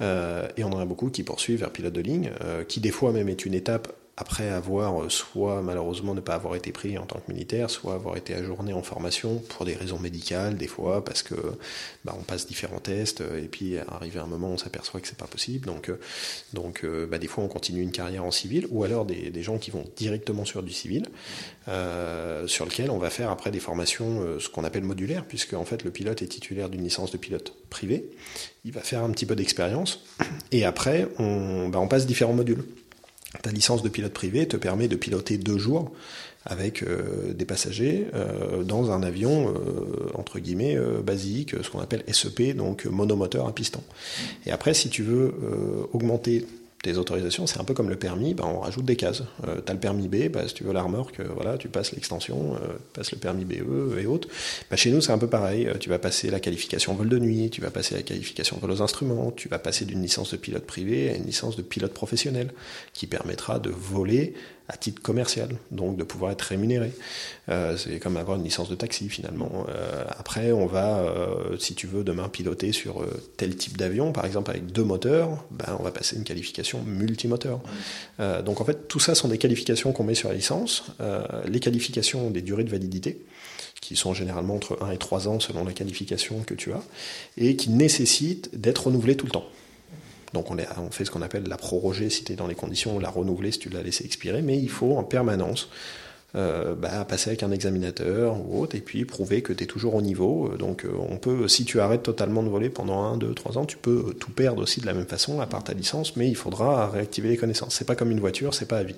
[0.00, 2.30] Euh, et on en a beaucoup qui poursuivent vers pilote de ligne,
[2.68, 6.54] qui des fois même est une étape après avoir euh, soit malheureusement ne pas avoir
[6.54, 9.98] été pris en tant que militaire, soit avoir été ajourné en formation pour des raisons
[9.98, 11.34] médicales, des fois parce que
[12.04, 15.08] bah, on passe différents tests euh, et puis arrivé à un moment on s'aperçoit que
[15.08, 15.66] c'est pas possible.
[15.66, 15.98] Donc, euh,
[16.52, 19.58] donc bah, des fois on continue une carrière en civil, ou alors des, des gens
[19.58, 21.06] qui vont directement sur du civil,
[21.66, 25.84] sur lequel on va faire après des formations, ce qu'on appelle modulaires, puisque en fait
[25.84, 28.10] le pilote est titulaire d'une licence de pilote privé.
[28.64, 30.04] Il va faire un petit peu d'expérience
[30.50, 32.64] et après on, bah, on passe différents modules.
[33.40, 35.90] Ta licence de pilote privé te permet de piloter deux jours
[36.44, 42.04] avec euh, des passagers euh, dans un avion euh, entre guillemets basique, ce qu'on appelle
[42.12, 43.80] SEP, donc monomoteur à piston.
[44.44, 45.34] Et après, si tu veux
[45.92, 46.46] augmenter
[46.82, 49.22] tes autorisations, c'est un peu comme le permis, ben, on rajoute des cases.
[49.46, 51.92] Euh, tu as le permis B, ben, si tu veux la remorque, voilà, tu passes
[51.92, 54.28] l'extension, euh, passes le permis BE et autres.
[54.68, 55.68] Ben, chez nous, c'est un peu pareil.
[55.68, 58.72] Euh, tu vas passer la qualification vol de nuit, tu vas passer la qualification vol
[58.72, 61.94] aux instruments, tu vas passer d'une licence de pilote privé à une licence de pilote
[61.94, 62.52] professionnel,
[62.92, 64.34] qui permettra de voler
[64.68, 66.92] à titre commercial, donc de pouvoir être rémunéré.
[67.48, 69.66] Euh, c'est comme avoir une licence de taxi finalement.
[69.68, 73.04] Euh, après, on va, euh, si tu veux, demain piloter sur
[73.36, 77.60] tel type d'avion, par exemple avec deux moteurs, ben, on va passer une qualification multimoteur.
[78.44, 80.84] donc en fait, tout ça sont des qualifications qu'on met sur la licence.
[81.46, 83.24] les qualifications des durées de validité
[83.80, 86.82] qui sont généralement entre 1 et 3 ans selon la qualification que tu as,
[87.36, 89.46] et qui nécessitent d'être renouvelées tout le temps.
[90.32, 93.10] Donc on, fait ce qu'on appelle la proroger si tu es dans les conditions, la
[93.10, 95.68] renouveler si tu l'as laissé expirer, mais il faut en permanence
[96.34, 99.94] euh, bah, passer avec un examinateur ou autre et puis prouver que tu es toujours
[99.94, 100.50] au niveau.
[100.50, 103.58] Euh, donc euh, on peut, si tu arrêtes totalement de voler pendant 1, 2, 3
[103.58, 106.28] ans, tu peux tout perdre aussi de la même façon à part ta licence, mais
[106.28, 107.74] il faudra réactiver les connaissances.
[107.74, 108.96] C'est pas comme une voiture, c'est pas à vie.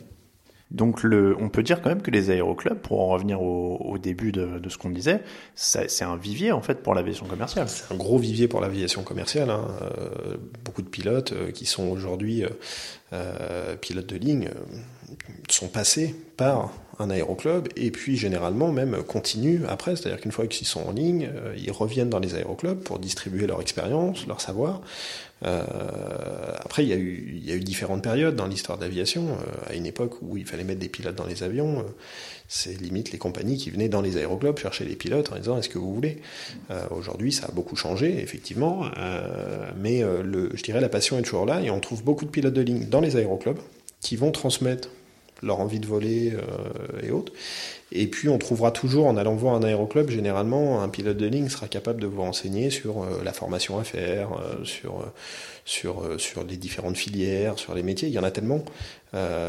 [0.70, 4.32] Donc le, on peut dire quand même que les aéroclubs, pour en revenir au, début
[4.32, 5.22] de, ce qu'on disait,
[5.54, 7.68] c'est un vivier en fait pour l'aviation commerciale.
[7.68, 9.50] C'est un gros vivier pour l'aviation commerciale.
[9.50, 9.68] Hein.
[9.82, 12.44] Euh, beaucoup de pilotes euh, qui sont aujourd'hui
[13.12, 14.50] euh, pilotes de ligne
[15.48, 20.66] sont passés par un aéroclub et puis généralement même continuent après, c'est-à-dire qu'une fois qu'ils
[20.66, 24.80] sont en ligne, ils reviennent dans les aéroclubs pour distribuer leur expérience, leur savoir.
[25.44, 25.62] Euh,
[26.58, 26.92] après, il y,
[27.52, 29.28] a eu, différentes périodes dans l'histoire de l'aviation.
[29.28, 31.82] Euh, à une époque où il fallait mettre des pilotes dans les avions, euh,
[32.48, 35.68] c'est limite les compagnies qui venaient dans les aéroclubs chercher les pilotes en disant est-ce
[35.68, 36.20] que vous voulez?
[36.90, 38.84] Aujourd'hui, ça a beaucoup changé, effectivement,
[39.80, 42.60] mais je dirais la passion est toujours là et on trouve beaucoup de pilotes de
[42.60, 43.58] ligne dans les aéroclubs
[44.02, 44.90] qui vont transmettre
[45.44, 46.32] leur envie de voler
[47.02, 47.32] et autres.
[47.94, 51.48] Et puis on trouvera toujours, en allant voir un aéroclub, généralement, un pilote de ligne
[51.48, 55.04] sera capable de vous renseigner sur euh, la formation à faire, euh, sur, euh,
[55.64, 58.08] sur, sur les différentes filières, sur les métiers.
[58.08, 58.64] Il y en a tellement,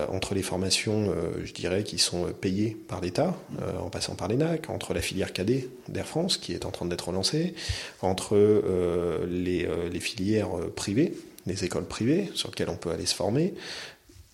[0.09, 1.11] entre les formations,
[1.43, 3.35] je dirais, qui sont payées par l'État,
[3.81, 7.07] en passant par l'ENAC, entre la filière cadet d'Air France, qui est en train d'être
[7.07, 7.55] relancée,
[8.01, 8.37] entre
[9.27, 11.13] les, les filières privées,
[11.47, 13.55] les écoles privées sur lesquelles on peut aller se former,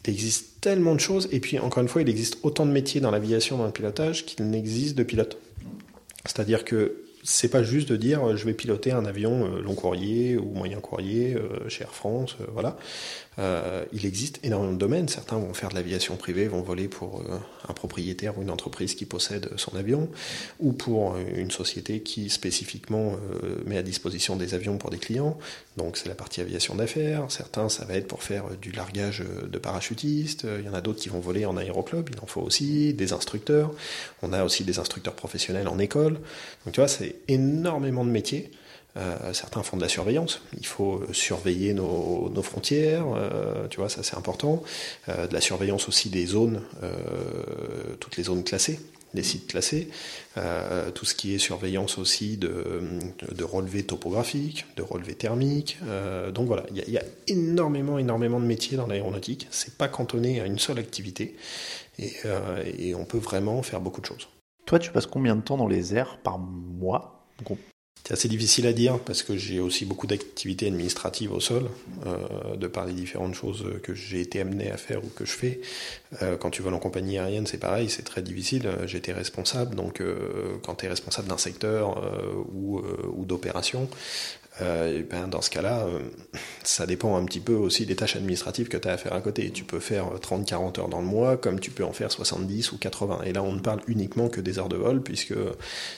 [0.06, 3.02] il existe tellement de choses, et puis encore une fois, il existe autant de métiers
[3.02, 5.38] dans l'aviation, dans le pilotage, qu'il n'existe de pilotes.
[6.26, 10.46] C'est-à-dire que c'est pas juste de dire je vais piloter un avion long courrier ou
[10.54, 11.38] moyen courrier
[11.68, 12.78] chez Air France, voilà.
[13.40, 15.08] Euh, il existe énormément de domaines.
[15.08, 18.94] Certains vont faire de l'aviation privée, vont voler pour euh, un propriétaire ou une entreprise
[18.94, 20.10] qui possède son avion,
[20.60, 25.38] ou pour une société qui spécifiquement euh, met à disposition des avions pour des clients.
[25.78, 27.26] Donc c'est la partie aviation d'affaires.
[27.30, 30.46] Certains, ça va être pour faire du largage de parachutistes.
[30.60, 32.10] Il y en a d'autres qui vont voler en aéroclub.
[32.12, 33.72] Il en faut aussi des instructeurs.
[34.22, 36.16] On a aussi des instructeurs professionnels en école.
[36.66, 38.52] Donc tu vois, c'est énormément de métiers.
[38.98, 40.42] Euh, certains font de la surveillance.
[40.58, 44.64] Il faut surveiller nos, frontières, euh, tu vois, ça c'est important.
[45.10, 46.62] Euh, de la surveillance aussi des zones,
[48.00, 48.80] toutes les zones classées,
[49.14, 49.90] les sites classés.
[50.94, 55.78] Tout ce qui est surveillance aussi de, relevés topographiques, de relevés thermiques.
[56.34, 59.48] donc voilà, il y, a, il y, a énormément, énormément de métiers dans l'aéronautique.
[59.52, 61.36] C'est pas cantonné à une seule activité
[62.00, 62.14] et,
[62.78, 64.28] et on peut vraiment faire beaucoup de choses.
[64.66, 67.28] Toi, tu passes combien de temps dans les airs par mois
[68.04, 71.70] c'est assez difficile à dire parce que j'ai aussi beaucoup d'activités administratives au sol,
[72.06, 75.32] euh, de par les différentes choses que j'ai été amené à faire ou que je
[75.32, 75.62] fais.
[76.22, 78.70] Euh, quand tu voles en compagnie aérienne, c'est pareil, c'est très difficile.
[78.86, 83.88] J'étais responsable, donc euh, quand tu es responsable d'un secteur euh, ou, euh, ou d'opération,
[84.62, 86.00] euh, ben dans ce cas-là, euh,
[86.64, 89.22] ça dépend un petit peu aussi des tâches administratives que tu as à faire à
[89.22, 89.52] côté.
[89.52, 92.78] Tu peux faire 30-40 heures dans le mois, comme tu peux en faire 70 ou
[92.78, 93.22] 80.
[93.26, 95.34] Et là, on ne parle uniquement que des heures de vol, puisque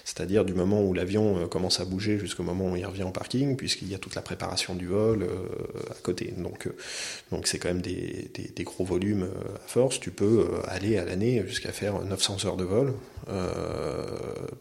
[0.04, 3.12] c'est-à-dire du moment où l'avion euh, commence à bouger jusqu'au moment où il revient en
[3.12, 5.28] parking, puisqu'il y a toute la préparation du vol euh,
[5.92, 6.34] à côté.
[6.38, 10.00] Donc, euh, c'est quand même des, gros volumes à force.
[10.00, 12.94] Tu peux aller à l'année jusqu'à faire 900 heures de vol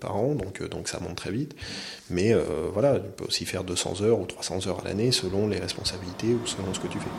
[0.01, 1.55] par an, donc, donc ça monte très vite.
[2.11, 2.35] Mais
[2.73, 6.35] voilà, tu peux aussi faire 200 heures ou 300 heures à l'année selon les responsabilités
[6.35, 7.11] ou selon ce que tu fais.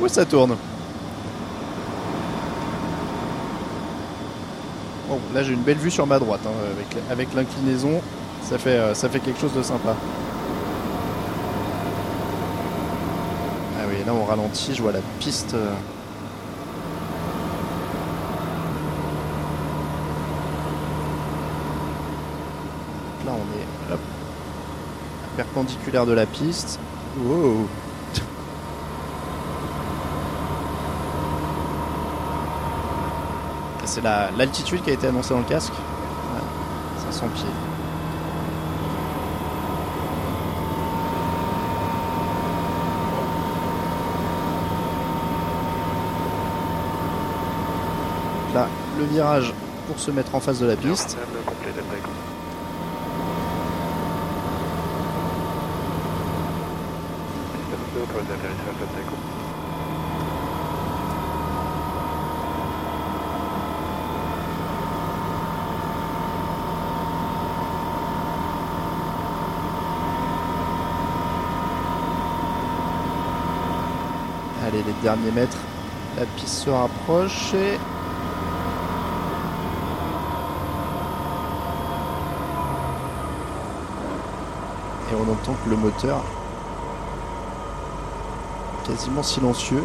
[0.00, 0.56] Où ça tourne
[5.08, 8.00] Bon, là j'ai une belle vue sur ma droite, hein, avec, avec l'inclinaison,
[8.42, 9.94] ça fait, euh, ça fait quelque chose de sympa.
[13.78, 15.54] Ah oui, là on ralentit, je vois la piste.
[15.54, 15.74] Euh
[23.26, 24.00] là on est hop,
[25.54, 26.80] perpendiculaire de la piste.
[27.24, 27.68] Wow.
[33.84, 35.72] C'est l'altitude qui a été annoncée dans le casque.
[35.72, 37.44] Ouais, 500 pieds.
[48.54, 49.54] Là, le virage
[49.86, 51.16] pour se mettre en face de la piste.
[74.66, 75.58] Allez, les derniers mètres,
[76.16, 77.74] la piste se rapproche et...
[85.10, 86.22] Et on entend que le moteur
[88.84, 89.82] quasiment silencieux.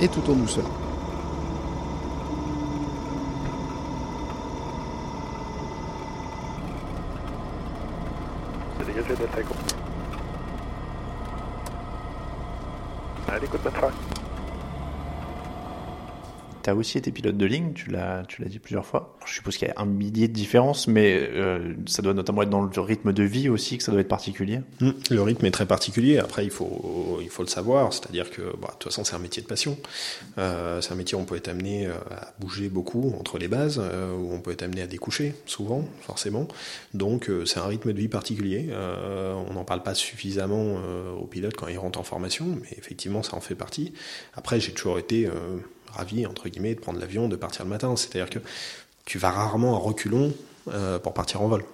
[0.00, 0.64] Et tout en douceur.
[13.28, 14.17] Allez, écoute.
[16.68, 19.16] As aussi été pilote de ligne, tu l'as, dit plusieurs fois.
[19.24, 22.50] Je suppose qu'il y a un millier de différences, mais euh, ça doit notamment être
[22.50, 24.60] dans le rythme de vie aussi que ça doit être particulier.
[24.80, 26.18] Mmh, le rythme est très particulier.
[26.18, 27.92] Après, il faut, il faut le savoir.
[27.92, 29.78] C'est-à-dire que, bah, de toute façon, c'est un métier de passion.
[30.36, 33.80] Euh, c'est un métier où on peut être amené à bouger beaucoup entre les bases,
[33.82, 36.48] euh, où on peut être amené à découcher, souvent, forcément.
[36.94, 38.68] Donc, euh, c'est un rythme de vie particulier.
[38.70, 40.76] Euh, on n'en parle pas suffisamment
[41.20, 43.92] aux pilotes quand ils rentrent en formation, mais effectivement, ça en fait partie.
[44.34, 45.28] Après, j'ai toujours été
[45.92, 47.94] ravi, entre guillemets, de prendre l'avion, de partir le matin.
[47.96, 48.38] C'est-à-dire que
[49.04, 50.32] tu vas rarement à reculons
[50.72, 51.64] euh, pour partir en vol.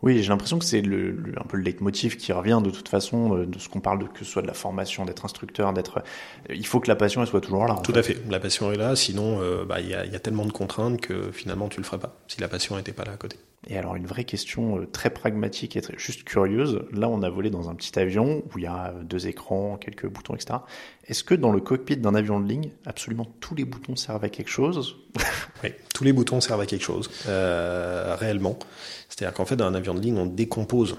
[0.00, 2.88] Oui, j'ai l'impression que c'est le, le, un peu le leitmotiv qui revient de toute
[2.88, 6.04] façon de, ce qu'on parle, de, que ce soit de la formation, d'être instructeur, d'être.
[6.50, 7.80] Il faut que la passion elle soit toujours là.
[7.82, 7.98] Tout fait.
[7.98, 8.94] à fait, la passion est là.
[8.94, 11.84] Sinon, il euh, bah, y, a, y a tellement de contraintes que finalement tu le
[11.84, 13.38] ferais pas si la passion n'était pas là à côté.
[13.66, 17.50] Et alors une vraie question euh, très pragmatique et juste curieuse, là on a volé
[17.50, 20.60] dans un petit avion où il y a deux écrans, quelques boutons, etc.
[21.06, 24.28] Est-ce que dans le cockpit d'un avion de ligne, absolument tous les boutons servent à
[24.28, 24.96] quelque chose
[25.64, 28.58] Oui, tous les boutons servent à quelque chose, euh, réellement.
[29.08, 30.96] C'est-à-dire qu'en fait dans un avion de ligne on décompose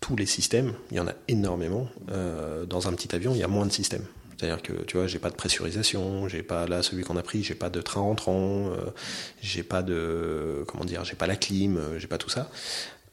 [0.00, 1.88] tous les systèmes, il y en a énormément.
[2.10, 4.04] Euh, dans un petit avion il y a moins de systèmes.
[4.36, 7.42] C'est-à-dire que tu vois, j'ai pas de pressurisation, j'ai pas là celui qu'on a pris,
[7.42, 8.90] j'ai pas de train entrant, euh,
[9.40, 12.50] j'ai pas de comment dire, j'ai pas la clim, euh, j'ai pas tout ça.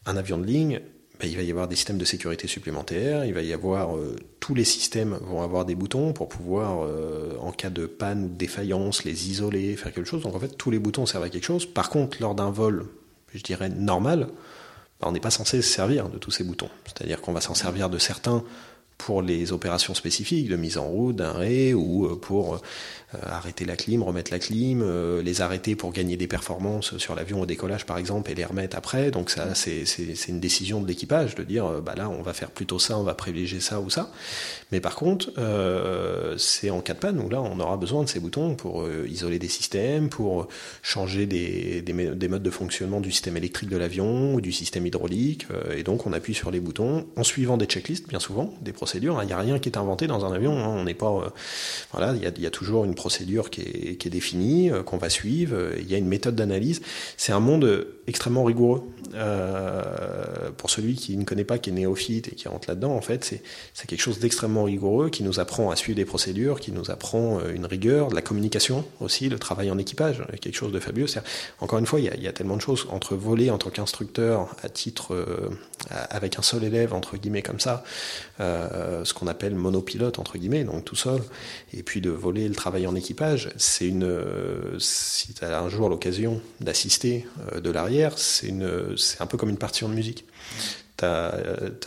[0.06, 0.82] Un avion de ligne,
[1.22, 4.16] ben, il va y avoir des systèmes de sécurité supplémentaires, il va y avoir euh,
[4.40, 8.28] tous les systèmes vont avoir des boutons pour pouvoir euh, en cas de panne ou
[8.28, 10.24] défaillance les isoler, faire quelque chose.
[10.24, 11.68] Donc en fait tous les boutons servent à quelque chose.
[11.68, 12.88] Par contre lors d'un vol,
[13.36, 14.30] je dirais normal,
[15.00, 16.70] ben, on n'est pas censé se servir de tous ces boutons.
[16.86, 18.44] C'est-à-dire qu'on va s'en servir de certains
[19.06, 22.60] pour les opérations spécifiques de mise en route d'un ré ou euh, pour euh,
[23.24, 27.42] arrêter la clim, remettre la clim, euh, les arrêter pour gagner des performances sur l'avion
[27.42, 29.12] au décollage par exemple et les remettre après.
[29.12, 29.84] Donc ça c'est
[30.28, 33.16] une décision de l'équipage de dire bah là on va faire plutôt ça, on va
[33.16, 34.12] privilégier ça ou ça.
[34.72, 38.10] Mais par contre euh, c'est en cas de panne où là on aura besoin de
[38.10, 40.48] ces boutons pour isoler des systèmes, pour
[40.82, 44.86] changer des, des, des, modes de fonctionnement du système électrique de l'avion ou du système
[44.86, 45.48] hydraulique.
[45.76, 49.22] et donc on appuie sur les boutons en suivant des checklists bien souvent, des procédures.
[49.22, 50.58] Il n'y a rien qui est inventé dans un avion.
[50.58, 50.68] Hein.
[50.68, 51.34] On n'est pas
[51.92, 54.84] voilà, il y a, y a toujours une procédure qui est, qui est définie, euh,
[54.84, 55.56] qu'on va suivre.
[55.78, 56.82] Il y a une méthode d'analyse.
[57.18, 58.84] C'est un monde extrêmement rigoureux.
[59.14, 63.02] Euh, pour celui qui ne connaît pas, qui est néophyte et qui rentre là-dedans, en
[63.02, 63.24] fait,
[63.74, 67.40] c'est quelque chose d'extrêmement rigoureux qui nous apprend à suivre des procédures, qui nous apprend
[67.40, 71.08] euh, une rigueur, de la communication aussi, le travail en équipage, quelque chose de fabuleux.
[71.60, 73.58] Encore une fois, il y, a, il y, a, tellement de choses entre voler en
[73.58, 75.50] tant qu'instructeur à titre euh,
[75.90, 77.84] avec un seul élève entre guillemets comme ça,
[78.40, 81.22] euh, ce qu'on appelle monopilote entre guillemets, donc tout seul,
[81.74, 84.04] et puis de voler le travail en équipage, c'est une.
[84.04, 88.52] Euh, si tu as un jour l'occasion d'assister euh, de l'arrière, c'est
[89.20, 90.26] un peu comme une partition de musique.
[90.98, 91.34] Tu as,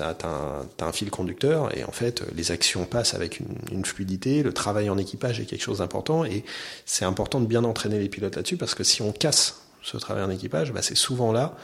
[0.00, 4.52] as, un fil conducteur et en fait les actions passent avec une, une fluidité, le
[4.52, 6.44] travail en équipage est quelque chose d'important et
[6.84, 10.24] c'est important de bien entraîner les pilotes là-dessus parce que si on casse ce travail
[10.24, 11.56] en équipage, bah c'est souvent là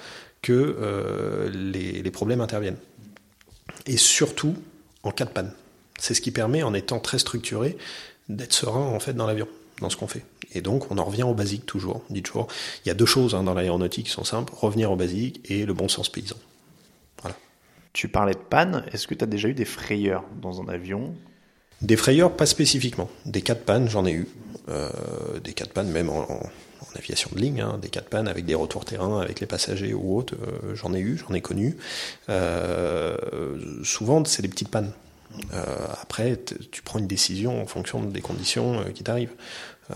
[0.43, 2.79] que euh, les, les, problèmes interviennent.
[3.87, 4.55] Et surtout
[5.03, 5.53] en cas de panne.
[5.99, 7.77] C'est ce qui permet, en étant très structuré,
[8.29, 9.49] d'être serein en fait dans l'avion,
[9.81, 10.25] dans ce qu'on fait.
[10.53, 12.49] Et donc on en revient au basique toujours, dit toujours.
[12.85, 15.65] Il y a deux choses hein, dans l'aéronautique qui sont simples, revenir au basique et
[15.65, 16.37] le bon sens paysan.
[17.21, 17.37] Voilà.
[17.93, 21.15] Tu parlais de panne, est-ce que tu as déjà eu des frayeurs dans un avion?
[21.83, 23.09] Des frayeurs, pas spécifiquement.
[23.25, 24.29] Des cas de panne, j'en ai eu.
[24.69, 24.91] Euh,
[25.43, 26.41] des cas de panne même en, en
[26.83, 29.47] en aviation de ligne, hein, des cas de panne avec des retours terrain, avec les
[29.47, 31.77] passagers ou autres, euh, j'en ai eu, j'en ai connu.
[32.29, 33.17] Euh,
[33.85, 34.93] souvent, c'est des petites pannes.
[35.55, 35.65] Euh,
[36.03, 36.39] après,
[36.71, 39.35] tu prends une décision en fonction des conditions qui t'arrivent.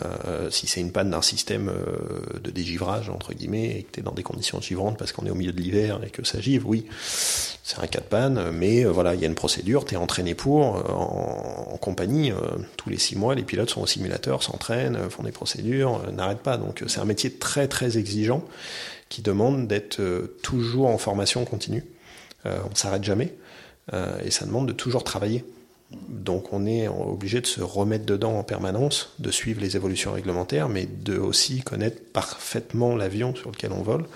[0.00, 4.00] Euh, si c'est une panne d'un système euh, de dégivrage, entre guillemets, et que tu
[4.00, 6.40] es dans des conditions givrantes parce qu'on est au milieu de l'hiver et que ça
[6.40, 6.86] givre, oui,
[7.62, 9.96] c'est un cas de panne, mais euh, voilà, il y a une procédure, tu es
[9.96, 12.32] entraîné pour, en, en, compagnie,
[12.76, 16.56] tous les six mois, les pilotes sont au simulateur, s'entraînent, font des procédures, n'arrêtent pas.
[16.56, 18.42] Donc c'est un métier très très exigeant
[19.08, 20.00] qui demande d'être
[20.42, 21.84] toujours en formation continue.
[22.44, 23.34] on ne s'arrête jamais,
[23.92, 25.44] et ça demande de toujours travailler.
[25.90, 30.68] Donc on est obligé de se remettre dedans en permanence, de suivre les évolutions réglementaires,
[30.68, 34.06] mais de aussi connaître parfaitement l'avion sur lequel on vole.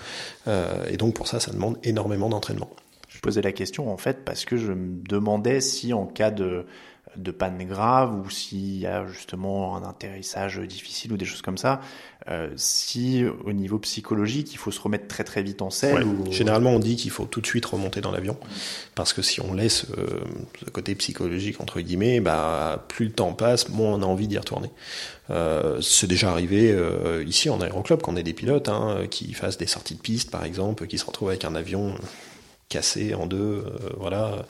[0.47, 2.69] Euh, et donc pour ça, ça demande énormément d'entraînement.
[3.07, 6.65] Je posais la question en fait parce que je me demandais si en cas de
[7.15, 11.57] de panne grave ou s'il y a justement un atterrissage difficile ou des choses comme
[11.57, 11.81] ça,
[12.29, 16.03] euh, si au niveau psychologique il faut se remettre très très vite en selle.
[16.03, 16.03] Ouais.
[16.03, 16.31] Ou...
[16.31, 18.37] Généralement on dit qu'il faut tout de suite remonter dans l'avion
[18.93, 20.21] parce que si on laisse euh,
[20.63, 24.37] ce côté psychologique entre guillemets, bah, plus le temps passe, moins on a envie d'y
[24.37, 24.69] retourner.
[25.31, 29.57] Euh, c'est déjà arrivé euh, ici en aéroclub qu'on ait des pilotes hein, qui fassent
[29.57, 31.95] des sorties de piste par exemple, qui se retrouvent avec un avion
[32.69, 34.45] cassé en deux, euh, voilà,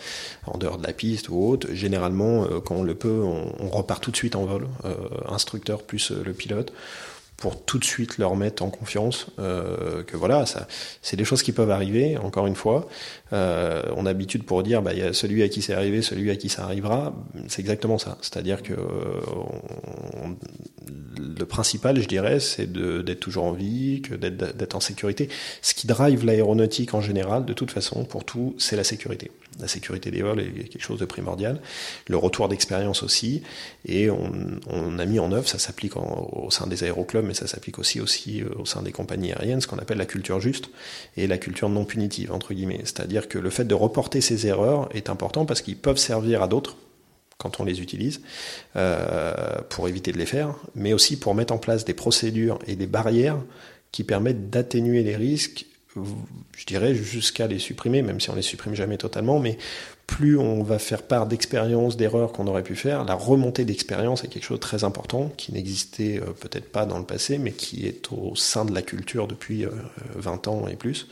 [0.45, 1.67] en dehors de la piste ou autre.
[1.71, 4.95] Généralement, euh, quand on le peut, on, on, repart tout de suite en vol, euh,
[5.27, 6.73] instructeur plus le pilote,
[7.39, 10.67] pour tout de suite leur mettre en confiance euh, que voilà, ça,
[11.01, 12.17] c'est des choses qui peuvent arriver.
[12.17, 12.87] Encore une fois,
[13.33, 16.01] euh, on a l'habitude pour dire, bah il y a celui à qui c'est arrivé,
[16.01, 17.13] celui à qui ça arrivera.
[17.47, 18.17] C'est exactement ça.
[18.21, 20.35] C'est-à-dire que on,
[21.39, 25.29] le principal, je dirais, c'est d'être toujours en vie, que d'être en sécurité.
[25.61, 29.31] Ce qui drive l'aéronautique en général, de toute façon, pour tout, c'est la sécurité.
[29.59, 31.61] La sécurité des vols est quelque chose de primordial.
[32.07, 33.43] Le retour d'expérience aussi.
[33.85, 37.79] Et on, a mis en œuvre, ça s'applique au sein des aéroclubs, mais ça s'applique
[37.79, 40.69] aussi, aussi au sein des compagnies aériennes, ce qu'on appelle la culture juste
[41.17, 42.81] et la culture non punitive, entre guillemets.
[42.83, 46.47] C'est-à-dire que le fait de reporter ces erreurs est important parce qu'ils peuvent servir à
[46.47, 46.77] d'autres
[47.39, 48.21] quand on les utilise,
[48.75, 49.33] euh,
[49.69, 52.85] pour éviter de les faire, mais aussi pour mettre en place des procédures et des
[52.85, 53.37] barrières
[53.93, 55.65] qui permettent d'atténuer les risques
[55.95, 59.57] je dirais jusqu'à les supprimer, même si on les supprime jamais totalement, mais
[60.07, 64.27] plus on va faire part d'expériences, d'erreurs qu'on aurait pu faire, la remontée d'expérience est
[64.27, 67.87] quelque chose de très important qui n'existait euh, peut-être pas dans le passé, mais qui
[67.87, 69.65] est au sein de la culture depuis
[70.15, 71.07] 20 ans et plus,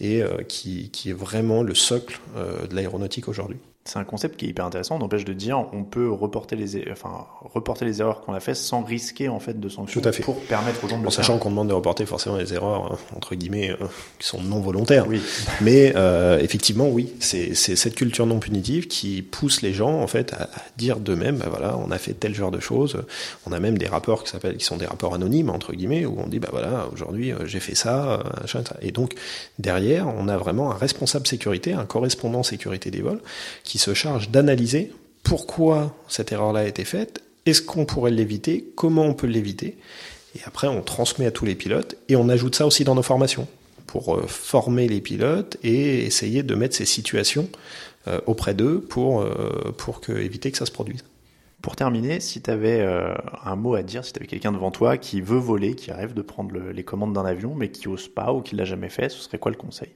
[0.00, 4.48] et qui, qui est vraiment le socle de l'aéronautique aujourd'hui c'est un concept qui est
[4.48, 4.98] hyper intéressant.
[4.98, 8.82] N'empêche de dire, on peut reporter les, enfin, reporter les erreurs qu'on a fait sans
[8.82, 10.22] risquer en fait de sanctions Tout à fait.
[10.22, 12.98] pour permettre aux gens de en sachant qu'on demande de reporter forcément les erreurs hein,
[13.16, 13.86] entre guillemets euh,
[14.18, 15.06] qui sont non volontaires.
[15.08, 15.20] Oui.
[15.60, 20.32] Mais euh, effectivement, oui, c'est cette culture non punitive qui pousse les gens en fait
[20.32, 23.02] à, à dire d'eux-mêmes, bah voilà, on a fait tel genre de choses.
[23.46, 26.18] On a même des rapports qui s'appellent, qui sont des rapports anonymes entre guillemets, où
[26.18, 28.22] on dit bah voilà, aujourd'hui euh, j'ai fait ça,
[28.54, 29.14] euh, et donc
[29.58, 33.20] derrière, on a vraiment un responsable sécurité, un correspondant sécurité des vols
[33.64, 39.04] qui se charge d'analyser pourquoi cette erreur-là a été faite, est-ce qu'on pourrait l'éviter, comment
[39.04, 39.76] on peut l'éviter,
[40.36, 43.02] et après on transmet à tous les pilotes, et on ajoute ça aussi dans nos
[43.02, 43.48] formations,
[43.86, 47.48] pour euh, former les pilotes et essayer de mettre ces situations
[48.08, 51.04] euh, auprès d'eux pour, euh, pour que, éviter que ça se produise.
[51.62, 52.86] Pour terminer, si tu avais
[53.44, 56.14] un mot à dire, si tu avais quelqu'un devant toi qui veut voler, qui rêve
[56.14, 59.08] de prendre les commandes d'un avion, mais qui ose pas ou qui l'a jamais fait,
[59.08, 59.88] ce serait quoi le conseil?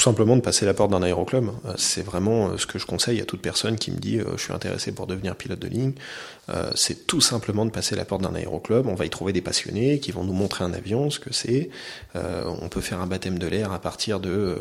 [0.00, 1.50] Tout simplement de passer la porte d'un aéroclub.
[1.66, 4.24] Euh, c'est vraiment euh, ce que je conseille à toute personne qui me dit euh,
[4.38, 5.92] je suis intéressé pour devenir pilote de ligne.
[6.74, 8.88] c'est tout simplement de passer la porte d'un aéroclub.
[8.88, 11.70] On va y trouver des passionnés qui vont nous montrer un avion, ce que c'est.
[12.14, 14.56] on peut faire un baptême de l'air à partir de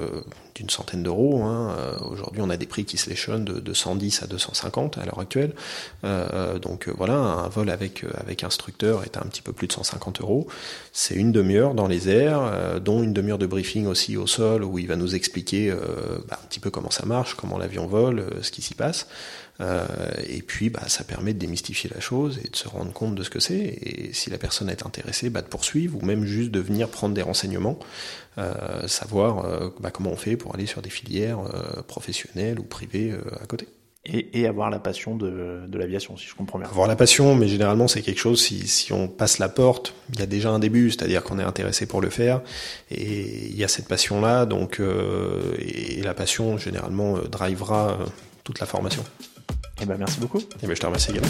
[0.53, 1.41] d'une centaine d'euros.
[1.41, 1.75] Hein.
[2.11, 5.53] Aujourd'hui, on a des prix qui se léchonnent de, 110 à 250 à l'heure actuelle.
[6.61, 10.45] donc voilà, un vol avec avec instructeur est un petit peu plus de 150 euros.
[10.93, 14.77] C'est une demi-heure dans les airs, dont une demi-heure de briefing aussi au sol où
[14.77, 18.19] il va nous expliquer euh, bah, un petit peu comment ça marche, comment l'avion vole,
[18.19, 19.07] euh, ce qui s'y passe.
[19.61, 19.85] Euh,
[20.27, 23.23] et puis, bah, ça permet de démystifier la chose et de se rendre compte de
[23.23, 23.57] ce que c'est.
[23.57, 27.13] Et si la personne est intéressée, bah, de poursuivre ou même juste de venir prendre
[27.13, 27.79] des renseignements,
[28.87, 31.39] savoir comment on fait pour aller sur des filières
[31.87, 33.67] professionnelles ou privées à côté.
[34.11, 36.67] Et, et, avoir la passion de, de l'aviation, si je comprends bien.
[36.67, 40.19] Avoir la passion, mais généralement c'est quelque chose, si, si on passe la porte, il
[40.19, 42.41] y a déjà un début, c'est-à-dire qu'on est intéressé pour le faire,
[42.89, 48.05] et il y a cette passion-là, donc euh, et, la passion généralement euh, drivera euh,
[48.43, 49.03] toute la formation.
[49.81, 50.39] Eh ben merci beaucoup.
[50.39, 51.29] Et eh ben je te remercie également.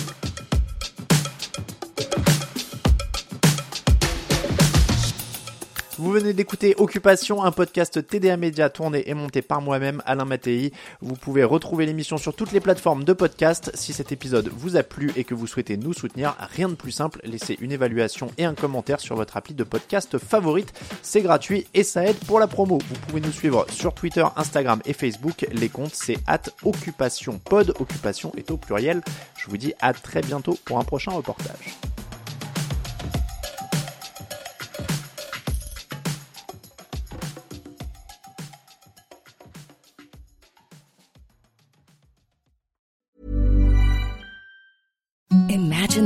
[5.99, 10.71] Vous venez d'écouter Occupation, un podcast TDA Média tourné et monté par moi-même, Alain Mattei.
[11.01, 13.69] Vous pouvez retrouver l'émission sur toutes les plateformes de podcast.
[13.73, 16.93] Si cet épisode vous a plu et que vous souhaitez nous soutenir, rien de plus
[16.93, 20.71] simple, laissez une évaluation et un commentaire sur votre appli de podcast favorite.
[21.01, 22.77] C'est gratuit et ça aide pour la promo.
[22.77, 25.45] Vous pouvez nous suivre sur Twitter, Instagram et Facebook.
[25.51, 27.73] Les comptes, c'est at Occupation Pod.
[27.77, 29.01] Occupation est au pluriel.
[29.37, 31.75] Je vous dis à très bientôt pour un prochain reportage.